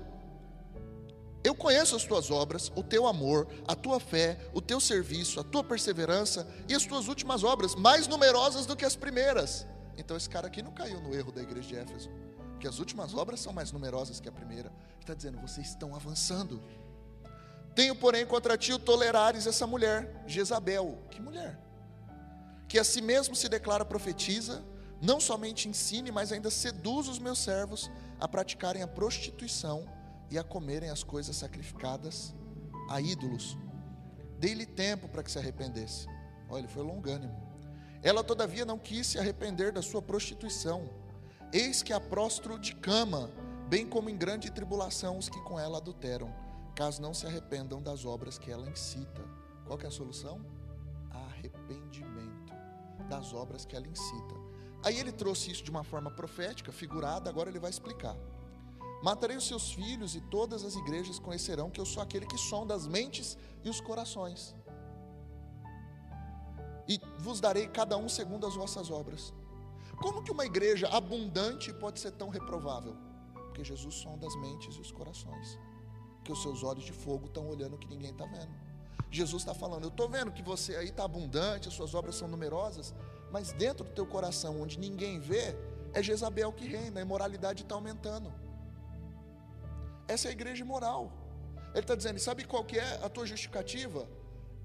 [1.43, 5.45] Eu conheço as tuas obras, o teu amor, a tua fé, o teu serviço, a
[5.45, 9.67] tua perseverança e as tuas últimas obras, mais numerosas do que as primeiras.
[9.99, 12.11] Então esse cara aqui não caiu no erro da igreja de Éfeso,
[12.53, 14.73] porque as últimas obras são mais numerosas que a primeira.
[14.99, 16.63] Está dizendo, vocês estão avançando.
[17.75, 20.99] Tenho, porém, contra ti o tolerares essa mulher, Jezabel.
[21.11, 21.59] Que mulher?
[22.69, 24.65] Que a si mesmo se declara profetiza,
[25.03, 29.87] não somente ensine, mas ainda seduz os meus servos a praticarem a prostituição
[30.31, 32.35] e a comerem as coisas sacrificadas
[32.89, 33.57] a ídolos.
[34.39, 36.07] Dei-lhe tempo para que se arrependesse.
[36.49, 37.35] Olha, ele foi longânimo.
[38.03, 40.91] Ela, todavia, não quis se arrepender da sua prostituição.
[41.53, 43.31] Eis que a prostro de cama,
[43.69, 46.35] bem como em grande tribulação os que com ela adulteram,
[46.75, 49.23] caso não se arrependam das obras que ela incita.
[49.67, 50.45] Qual é a solução?
[51.11, 52.53] Arrependimento
[53.09, 54.35] das obras que ela incita.
[54.85, 58.17] Aí ele trouxe isso de uma forma profética, figurada, agora ele vai explicar.
[59.03, 62.75] Matarei os seus filhos e todas as igrejas conhecerão que eu sou aquele que sonda
[62.75, 64.55] as mentes e os corações.
[66.89, 69.33] E vos darei cada um segundo as vossas obras.
[70.03, 72.97] Como que uma igreja abundante pode ser tão reprovável?
[73.35, 75.59] Porque Jesus sonda as mentes e os corações.
[76.25, 78.53] Que os seus olhos de fogo estão olhando que ninguém está vendo.
[79.11, 82.27] Jesus está falando, eu estou vendo que você aí está abundante, as suas obras são
[82.27, 82.93] numerosas,
[83.31, 85.55] mas dentro do teu coração, onde ninguém vê,
[85.93, 88.33] é Jezabel que reina, a imoralidade está aumentando.
[90.09, 91.13] Essa é a igreja moral.
[91.73, 94.09] Ele está dizendo, sabe qual que é a tua justificativa?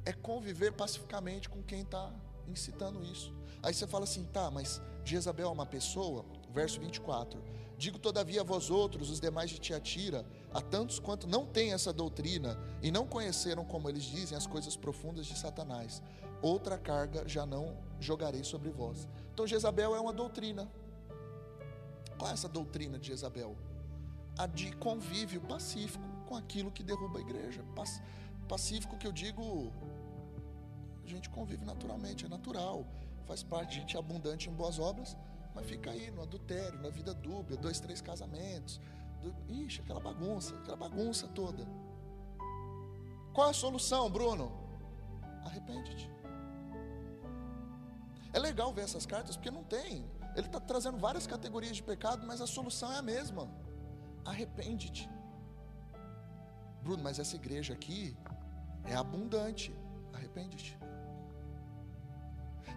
[0.05, 2.12] É conviver pacificamente com quem está
[2.47, 3.34] incitando isso.
[3.62, 6.26] Aí você fala assim, tá, mas Jezabel é uma pessoa?
[6.51, 7.41] Verso 24.
[7.78, 11.93] Digo todavia a vós outros, os demais de Tiatira, a tantos quanto não têm essa
[11.93, 16.01] doutrina e não conheceram, como eles dizem, as coisas profundas de Satanás.
[16.41, 19.07] Outra carga já não jogarei sobre vós.
[19.33, 20.69] Então Jezabel é uma doutrina.
[22.17, 23.55] Qual é essa doutrina de Jezabel?
[24.37, 27.63] A de convívio pacífico com aquilo que derruba a igreja.
[28.47, 29.71] Pacífico que eu digo,
[31.03, 32.85] a gente convive naturalmente, é natural,
[33.25, 35.15] faz parte, de gente abundante em boas obras
[35.53, 38.79] mas fica aí no adultério, na vida dúbia, dois, três casamentos.
[39.22, 39.36] Do...
[39.47, 41.67] Ixi, aquela bagunça, aquela bagunça toda.
[43.34, 44.51] Qual a solução, Bruno?
[45.45, 46.09] Arrepende-te.
[48.34, 50.05] É legal ver essas cartas porque não tem.
[50.36, 53.49] Ele está trazendo várias categorias de pecado, mas a solução é a mesma.
[54.26, 55.09] Arrepende-te.
[56.84, 58.15] Bruno, mas essa igreja aqui
[58.86, 59.76] é abundante.
[60.13, 60.78] Arrepende-te.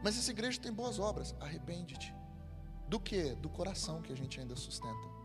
[0.02, 1.34] Mas essa igreja tem boas obras.
[1.40, 2.14] Arrepende-te.
[2.88, 3.34] Do que?
[3.36, 5.21] Do coração que a gente ainda sustenta.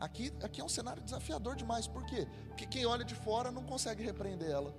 [0.00, 1.86] Aqui, aqui é um cenário desafiador demais.
[1.86, 2.26] Por quê?
[2.48, 4.74] Porque quem olha de fora não consegue repreender ela.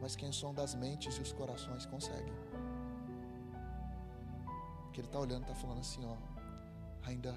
[0.00, 2.32] Mas quem sonda as mentes e os corações consegue.
[4.84, 6.16] Porque ele está olhando, está falando assim, ó.
[7.02, 7.36] Ainda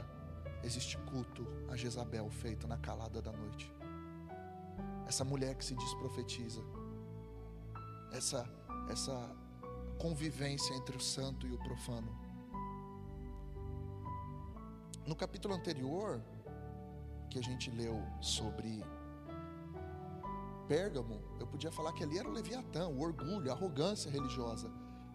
[0.64, 3.70] existe culto a Jezabel feito na calada da noite.
[5.06, 6.62] Essa mulher que se diz profetiza.
[8.14, 8.50] Essa,
[8.90, 9.36] essa
[10.00, 12.23] convivência entre o santo e o profano
[15.06, 16.22] no capítulo anterior,
[17.30, 18.84] que a gente leu sobre
[20.68, 24.72] Pérgamo, eu podia falar que ali era o Leviatã, o orgulho, a arrogância religiosa.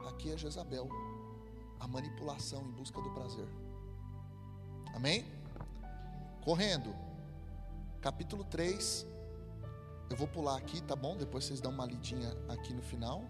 [0.08, 0.88] Aqui é Jezabel,
[1.80, 3.48] a manipulação em busca do prazer.
[4.94, 5.24] Amém?
[6.44, 6.94] Correndo,
[8.00, 9.06] capítulo 3.
[10.10, 11.16] Eu vou pular aqui, tá bom?
[11.16, 13.24] Depois vocês dão uma lidinha aqui no final.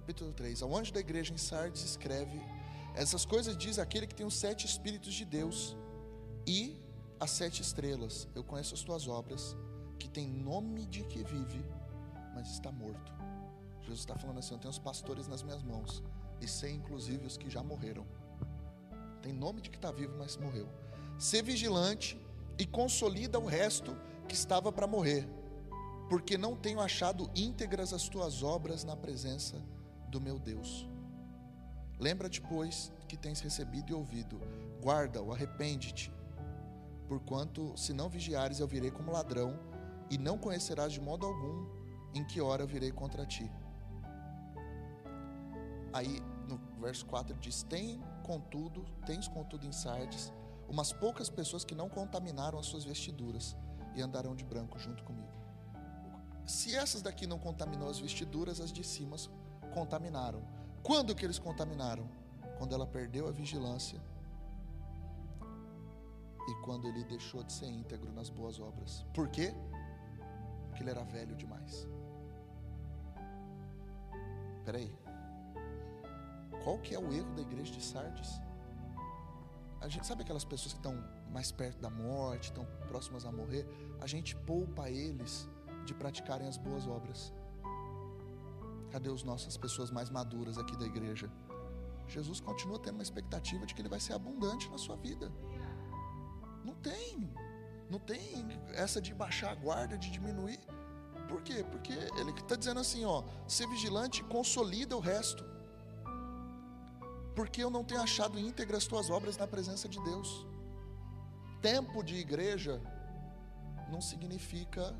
[0.00, 0.62] Capítulo 3.
[0.62, 2.40] Ao anjo da igreja em Sardes escreve:
[2.94, 5.76] Essas coisas diz aquele que tem os sete Espíritos de Deus
[6.46, 6.80] e
[7.18, 8.26] as sete estrelas.
[8.34, 9.54] Eu conheço as tuas obras,
[9.98, 11.62] que tem nome de que vive,
[12.34, 13.12] mas está morto.
[13.80, 16.02] Jesus está falando assim: Eu tenho os pastores nas minhas mãos,
[16.40, 18.06] e sei inclusive os que já morreram.
[19.20, 20.66] Tem nome de que está vivo, mas morreu.
[21.18, 22.18] Ser vigilante
[22.58, 23.94] e consolida o resto
[24.26, 25.28] que estava para morrer,
[26.08, 29.79] porque não tenho achado íntegras as tuas obras na presença de
[30.10, 30.88] do meu Deus.
[31.98, 34.40] Lembra-te, pois, que tens recebido e ouvido,
[34.82, 36.12] guarda-o, arrepende-te,
[37.06, 39.58] porquanto, se não vigiares, eu virei como ladrão,
[40.10, 41.66] e não conhecerás de modo algum
[42.14, 43.50] em que hora virei contra ti.
[45.92, 50.32] Aí, no verso 4, ele diz: Tem, contudo, tens contudo em Sardes,
[50.68, 53.56] umas poucas pessoas que não contaminaram as suas vestiduras
[53.94, 55.28] e andarão de branco junto comigo.
[56.46, 59.16] Se essas daqui não contaminou as vestiduras, as de cima
[59.70, 60.42] contaminaram.
[60.82, 62.08] Quando que eles contaminaram?
[62.58, 64.00] Quando ela perdeu a vigilância
[66.48, 69.06] e quando ele deixou de ser íntegro nas boas obras.
[69.14, 69.54] Por quê?
[70.68, 71.86] Porque ele era velho demais.
[74.64, 74.92] Peraí.
[76.64, 78.40] Qual que é o erro da igreja de Sardes?
[79.80, 83.66] A gente sabe aquelas pessoas que estão mais perto da morte, estão próximas a morrer,
[84.00, 85.48] a gente poupa eles
[85.86, 87.32] de praticarem as boas obras.
[88.90, 91.30] Cadê os nossas pessoas mais maduras aqui da igreja?
[92.08, 95.30] Jesus continua tendo uma expectativa de que ele vai ser abundante na sua vida.
[96.64, 97.32] Não tem.
[97.88, 100.60] Não tem essa de baixar a guarda, de diminuir.
[101.28, 101.64] Por quê?
[101.70, 105.44] Porque ele está dizendo assim, ó, ser vigilante consolida o resto.
[107.36, 110.46] Porque eu não tenho achado íntegras tuas obras na presença de Deus.
[111.62, 112.82] Tempo de igreja
[113.90, 114.94] não significa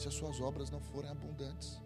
[0.00, 1.80] se as suas obras não forem abundantes.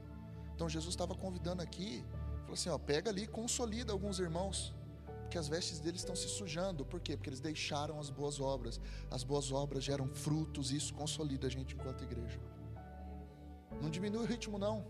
[0.54, 2.04] Então Jesus estava convidando aqui,
[2.42, 4.72] falou assim: ó, pega ali, consolida alguns irmãos,
[5.22, 6.84] porque as vestes deles estão se sujando.
[6.84, 7.16] Por quê?
[7.16, 8.80] Porque eles deixaram as boas obras.
[9.10, 12.40] As boas obras geram frutos e isso consolida a gente enquanto igreja.
[13.82, 14.84] Não diminui o ritmo, não.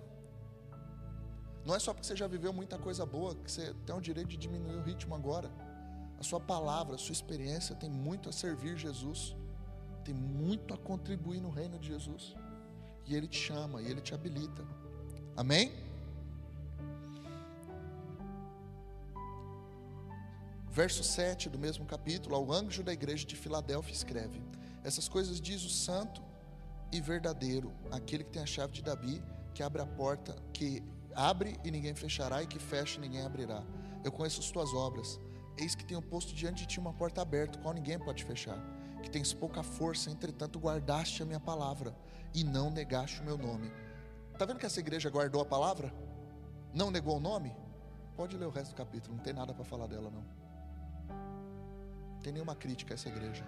[1.64, 4.28] Não é só porque você já viveu muita coisa boa que você tem o direito
[4.28, 5.50] de diminuir o ritmo agora.
[6.18, 9.34] A sua palavra, a sua experiência tem muito a servir Jesus,
[10.04, 12.36] tem muito a contribuir no reino de Jesus.
[13.06, 14.64] E Ele te chama, e Ele te habilita.
[15.36, 15.72] Amém?
[20.70, 24.42] Verso 7 do mesmo capítulo, ao anjo da igreja de Filadélfia escreve:
[24.82, 26.20] Essas coisas diz o santo
[26.90, 29.22] e verdadeiro, aquele que tem a chave de Davi,
[29.54, 30.82] que abre a porta, que
[31.14, 33.62] abre e ninguém fechará, e que fecha e ninguém abrirá.
[34.02, 35.20] Eu conheço as tuas obras.
[35.56, 38.58] Eis que tenho posto diante de ti uma porta aberta, qual ninguém pode fechar.
[39.00, 41.94] Que tens pouca força, entretanto guardaste a minha palavra
[42.34, 43.72] e não negaste o meu nome.
[44.32, 45.94] Está vendo que essa igreja guardou a palavra?
[46.74, 47.54] Não negou o nome?
[48.16, 50.24] Pode ler o resto do capítulo, não tem nada para falar dela, não.
[52.14, 53.44] Não tem nenhuma crítica a essa igreja.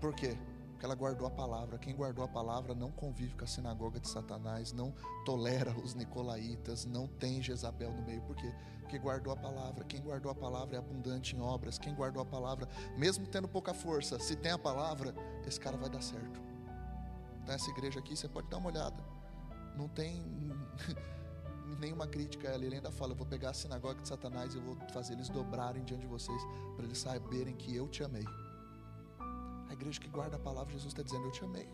[0.00, 0.36] Por quê?
[0.72, 1.78] Porque ela guardou a palavra.
[1.78, 4.92] Quem guardou a palavra não convive com a sinagoga de Satanás, não
[5.24, 8.22] tolera os nicolaítas, não tem Jezabel no meio.
[8.22, 8.52] Por quê?
[8.80, 9.84] Porque guardou a palavra.
[9.84, 11.78] Quem guardou a palavra é abundante em obras.
[11.78, 15.14] Quem guardou a palavra, mesmo tendo pouca força, se tem a palavra,
[15.46, 16.53] esse cara vai dar certo.
[17.46, 18.96] Essa igreja aqui, você pode dar uma olhada.
[19.76, 20.22] Não tem
[21.78, 22.64] nenhuma crítica a ela.
[22.64, 25.28] Ele ainda fala: Eu vou pegar a sinagoga de Satanás e eu vou fazer eles
[25.28, 26.40] dobrarem diante de vocês,
[26.76, 28.24] para eles saberem que eu te amei.
[29.68, 31.68] A igreja que guarda a palavra, Jesus está dizendo: Eu te amei.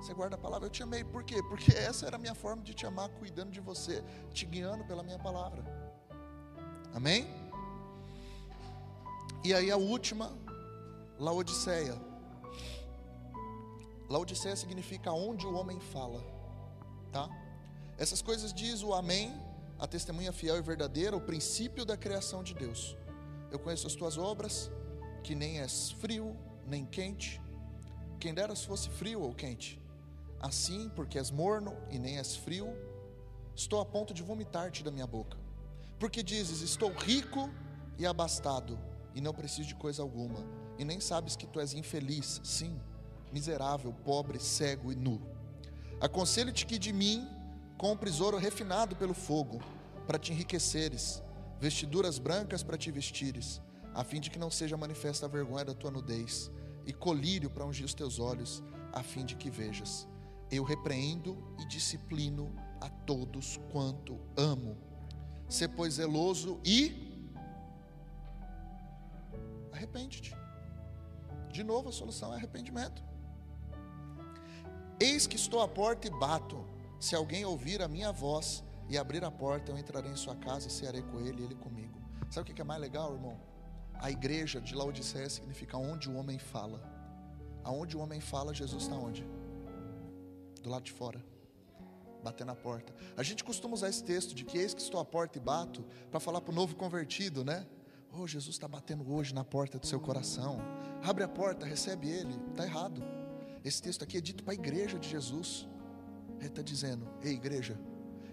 [0.00, 1.04] Você guarda a palavra, eu te amei.
[1.04, 1.40] Por quê?
[1.44, 5.02] Porque essa era a minha forma de te amar, cuidando de você, te guiando pela
[5.02, 5.64] minha palavra.
[6.92, 7.26] Amém?
[9.44, 10.36] E aí a última,
[11.18, 12.11] Laodiceia.
[14.12, 16.22] Laodiceia significa onde o homem fala,
[17.10, 17.30] tá?
[17.96, 19.32] Essas coisas diz o Amém,
[19.78, 22.94] a testemunha fiel e verdadeira, o princípio da criação de Deus.
[23.50, 24.70] Eu conheço as tuas obras,
[25.24, 26.36] que nem és frio
[26.66, 27.40] nem quente.
[28.20, 29.80] Quem dera se fosse frio ou quente.
[30.38, 32.68] Assim, porque és morno e nem és frio,
[33.56, 35.38] estou a ponto de vomitar-te da minha boca.
[35.98, 37.48] Porque dizes: Estou rico
[37.98, 38.78] e abastado,
[39.14, 40.44] e não preciso de coisa alguma,
[40.78, 42.78] e nem sabes que tu és infeliz, sim,
[43.32, 45.20] miserável, pobre, cego e nu.
[46.00, 47.26] Aconselho-te que de mim
[47.78, 49.60] compres ouro refinado pelo fogo,
[50.06, 51.22] para te enriqueceres,
[51.60, 53.60] vestiduras brancas para te vestires
[53.94, 56.50] a fim de que não seja manifesta a vergonha da tua nudez,
[56.86, 60.08] e colírio para ungir os teus olhos, a fim de que vejas.
[60.50, 64.76] Eu repreendo e disciplino a todos quanto amo.
[65.48, 67.30] Ser, pois, zeloso e
[69.72, 70.34] arrepende-te.
[71.50, 73.02] De novo, a solução é arrependimento.
[75.02, 76.64] Eis que estou à porta e bato.
[77.00, 80.68] Se alguém ouvir a minha voz e abrir a porta, eu entrarei em sua casa
[80.68, 82.00] e cearei com ele e ele comigo.
[82.30, 83.36] Sabe o que é mais legal, irmão?
[83.94, 86.80] A igreja de Laodiceia significa onde o homem fala.
[87.64, 89.26] Aonde o homem fala, Jesus está onde?
[90.62, 91.20] Do lado de fora,
[92.22, 92.94] batendo na porta.
[93.16, 95.84] A gente costuma usar esse texto de que eis que estou à porta e bato,
[96.12, 97.66] para falar para o novo convertido, né?
[98.12, 100.60] Oh, Jesus está batendo hoje na porta do seu coração.
[101.02, 102.38] Abre a porta, recebe Ele.
[102.52, 103.02] Está errado.
[103.64, 105.68] Esse texto aqui é dito para a igreja de Jesus.
[106.38, 107.78] Ele está dizendo: Ei, igreja,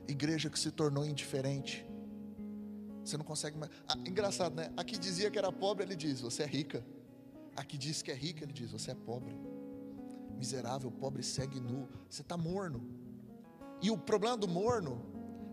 [0.08, 1.86] igreja que se tornou indiferente,
[3.04, 3.72] você não consegue mais.
[3.88, 4.72] Ah, engraçado, né?
[4.76, 6.86] Aqui dizia que era pobre, ele diz: Você é rica.
[7.56, 9.38] Aqui diz que é rica, ele diz: Você é pobre.
[10.38, 11.88] Miserável, pobre, segue nu.
[12.10, 12.82] Você está morno.
[13.82, 15.06] E o problema do morno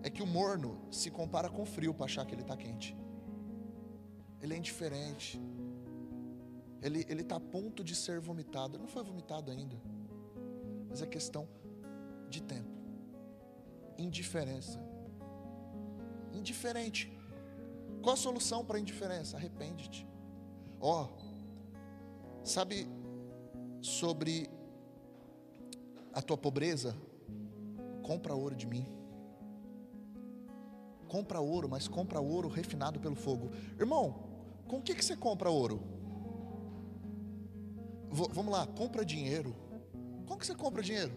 [0.03, 2.97] é que o morno se compara com o frio para achar que ele está quente.
[4.40, 5.40] Ele é indiferente.
[6.82, 8.77] Ele está a ponto de ser vomitado.
[8.77, 9.77] Ele não foi vomitado ainda.
[10.89, 11.48] Mas é questão
[12.28, 12.70] de tempo.
[13.98, 14.78] Indiferença.
[16.32, 17.12] Indiferente.
[18.03, 19.36] Qual a solução para a indiferença?
[19.36, 20.07] Arrepende-te.
[20.81, 22.86] Ó, oh, sabe
[23.81, 24.48] sobre
[26.12, 26.94] a tua pobreza?
[28.03, 28.86] Compra ouro de mim.
[31.09, 33.51] Compra ouro, mas compra ouro refinado pelo fogo.
[33.78, 34.24] Irmão,
[34.69, 35.95] com o que, que você compra ouro?
[38.10, 39.54] Vamos lá, compra dinheiro.
[40.26, 41.16] Como que você compra dinheiro?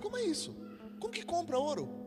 [0.00, 0.56] Como é isso?
[0.98, 2.00] Como que compra ouro?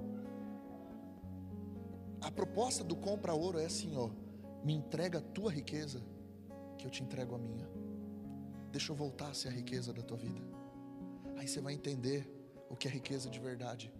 [2.23, 4.09] a proposta do compra ouro é assim, ó,
[4.63, 6.01] me entrega a tua riqueza
[6.77, 7.69] que eu te entrego a minha.
[8.71, 10.41] Deixa eu voltar a ser a riqueza da tua vida.
[11.35, 12.25] Aí você vai entender
[12.69, 13.91] o que é riqueza de verdade.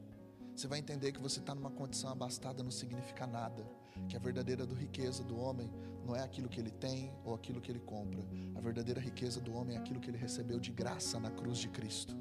[0.56, 3.68] Você vai entender que você está numa condição abastada não significa nada.
[4.08, 5.72] Que a verdadeira do riqueza do homem
[6.06, 8.24] não é aquilo que ele tem ou aquilo que ele compra.
[8.56, 11.70] A verdadeira riqueza do homem é aquilo que ele recebeu de graça na cruz de
[11.70, 12.16] Cristo.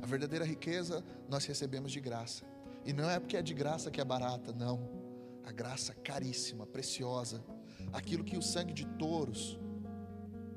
[0.00, 2.44] A verdadeira riqueza nós recebemos de graça.
[2.84, 4.88] E não é porque é de graça que é barata, não.
[5.44, 7.44] A graça caríssima, preciosa.
[7.92, 9.58] Aquilo que o sangue de touros,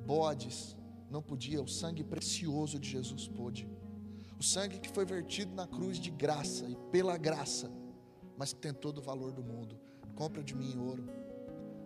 [0.05, 0.75] bodes,
[1.09, 3.69] não podia, o sangue precioso de Jesus pôde.
[4.39, 7.71] O sangue que foi vertido na cruz de graça e pela graça,
[8.37, 9.79] mas que tem todo o valor do mundo.
[10.15, 11.03] Compra de mim ouro.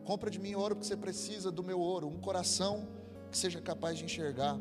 [0.03, 2.87] Compra de mim ouro porque você precisa do meu ouro, um coração
[3.31, 4.57] que seja capaz de enxergar.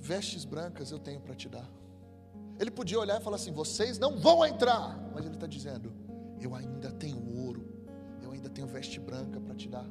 [0.00, 1.68] Vestes brancas eu tenho para te dar.
[2.58, 5.92] Ele podia olhar e falar assim: vocês não vão entrar, mas ele está dizendo:
[6.40, 7.64] eu ainda tenho ouro,
[8.22, 9.88] eu ainda tenho veste branca para te dar.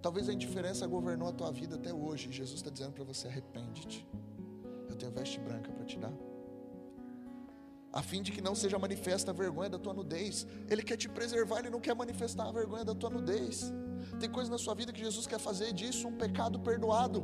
[0.00, 2.32] Talvez a indiferença governou a tua vida até hoje.
[2.32, 4.06] Jesus está dizendo para você: arrepende-te
[5.00, 6.12] tenho veste branca para te dar.
[7.92, 10.46] A fim de que não seja manifesta a vergonha da tua nudez.
[10.68, 13.72] Ele quer te preservar, ele não quer manifestar a vergonha da tua nudez.
[14.20, 17.22] Tem coisas na sua vida que Jesus quer fazer disso um pecado perdoado.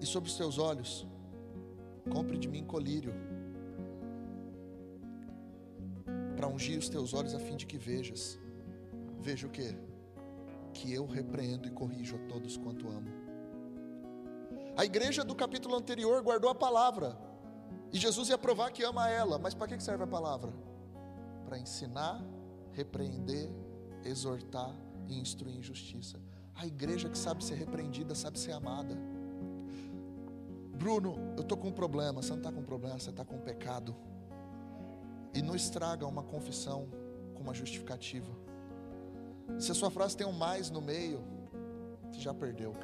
[0.00, 1.06] E sobre os teus olhos,
[2.10, 3.14] compre de mim colírio,
[6.36, 8.38] para ungir os teus olhos a fim de que vejas.
[9.20, 9.76] Veja o que?
[10.74, 13.21] Que eu repreendo e corrijo a todos quanto amo.
[14.76, 17.16] A igreja do capítulo anterior guardou a palavra.
[17.92, 19.38] E Jesus ia provar que ama ela.
[19.38, 20.52] Mas para que serve a palavra?
[21.44, 22.24] Para ensinar,
[22.72, 23.50] repreender,
[24.04, 24.74] exortar
[25.08, 26.18] e instruir em justiça.
[26.54, 28.96] A igreja que sabe ser repreendida, sabe ser amada.
[30.74, 32.22] Bruno, eu estou com um problema.
[32.22, 33.94] Você não está com um problema, você está com um pecado.
[35.34, 36.88] E não estraga uma confissão
[37.34, 38.30] com uma justificativa.
[39.58, 41.22] Se a sua frase tem um mais no meio,
[42.10, 42.74] você já perdeu.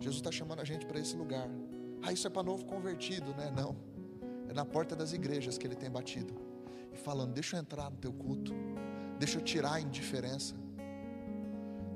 [0.00, 1.48] Jesus está chamando a gente para esse lugar.
[2.02, 3.52] Ah, isso é para novo convertido, né?
[3.54, 3.76] Não.
[4.48, 6.34] É na porta das igrejas que ele tem batido.
[6.92, 8.52] E falando: Deixa eu entrar no teu culto.
[9.18, 10.54] Deixa eu tirar a indiferença.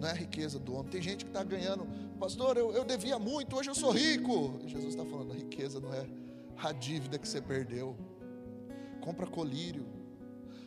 [0.01, 0.91] Não é a riqueza do homem.
[0.91, 1.87] Tem gente que está ganhando,
[2.19, 4.59] pastor, eu, eu devia muito, hoje eu sou rico.
[4.65, 6.07] E Jesus está falando: a riqueza não é
[6.57, 7.97] a dívida que você perdeu.
[9.01, 9.87] Compra colírio.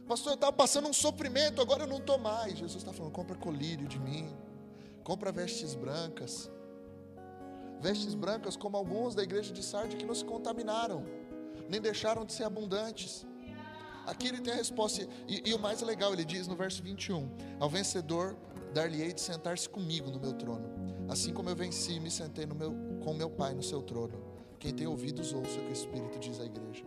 [0.07, 2.57] Pastor, eu estava passando um sofrimento, agora eu não estou mais.
[2.57, 4.33] Jesus está falando: compra colírio de mim.
[5.03, 6.49] Compra vestes brancas
[7.83, 11.03] vestes brancas como alguns da igreja de Sardes que não se contaminaram,
[11.69, 13.27] nem deixaram de ser abundantes.
[14.05, 17.29] Aqui ele tem a resposta, e, e o mais legal, ele diz no verso 21:
[17.59, 18.37] Ao vencedor
[18.73, 20.65] dar-lhe-ei de sentar-se comigo no meu trono,
[21.09, 22.73] assim como eu venci e me sentei no meu,
[23.03, 24.31] com meu Pai no seu trono.
[24.57, 26.85] Quem tem ouvidos, ouça o que o Espírito diz à igreja.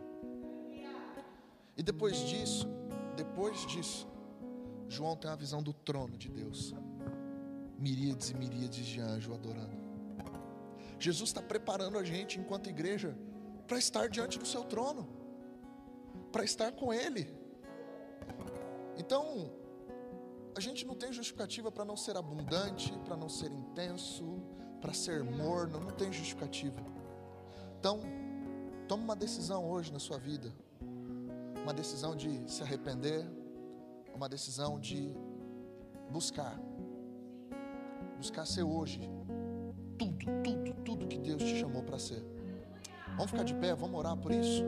[1.77, 2.67] E depois disso,
[3.15, 4.09] depois disso,
[4.89, 6.75] João tem a visão do trono de Deus.
[7.79, 9.76] Miríades e miríades de anjos adorando.
[10.99, 13.17] Jesus está preparando a gente, enquanto igreja,
[13.67, 15.09] para estar diante do seu trono,
[16.33, 17.33] para estar com Ele.
[18.97, 19.51] Então,
[20.57, 24.41] a gente não tem justificativa para não ser abundante, para não ser intenso,
[24.81, 26.81] para ser morno, não tem justificativa.
[27.79, 28.01] Então,
[28.89, 30.53] tome uma decisão hoje na sua vida,
[31.63, 33.29] uma decisão de se arrepender,
[34.15, 35.15] uma decisão de
[36.11, 36.59] buscar,
[38.17, 39.01] buscar ser hoje
[39.99, 42.23] tudo, tudo, tudo que Deus te chamou para ser.
[43.09, 44.65] Vamos ficar de pé, vamos orar por isso.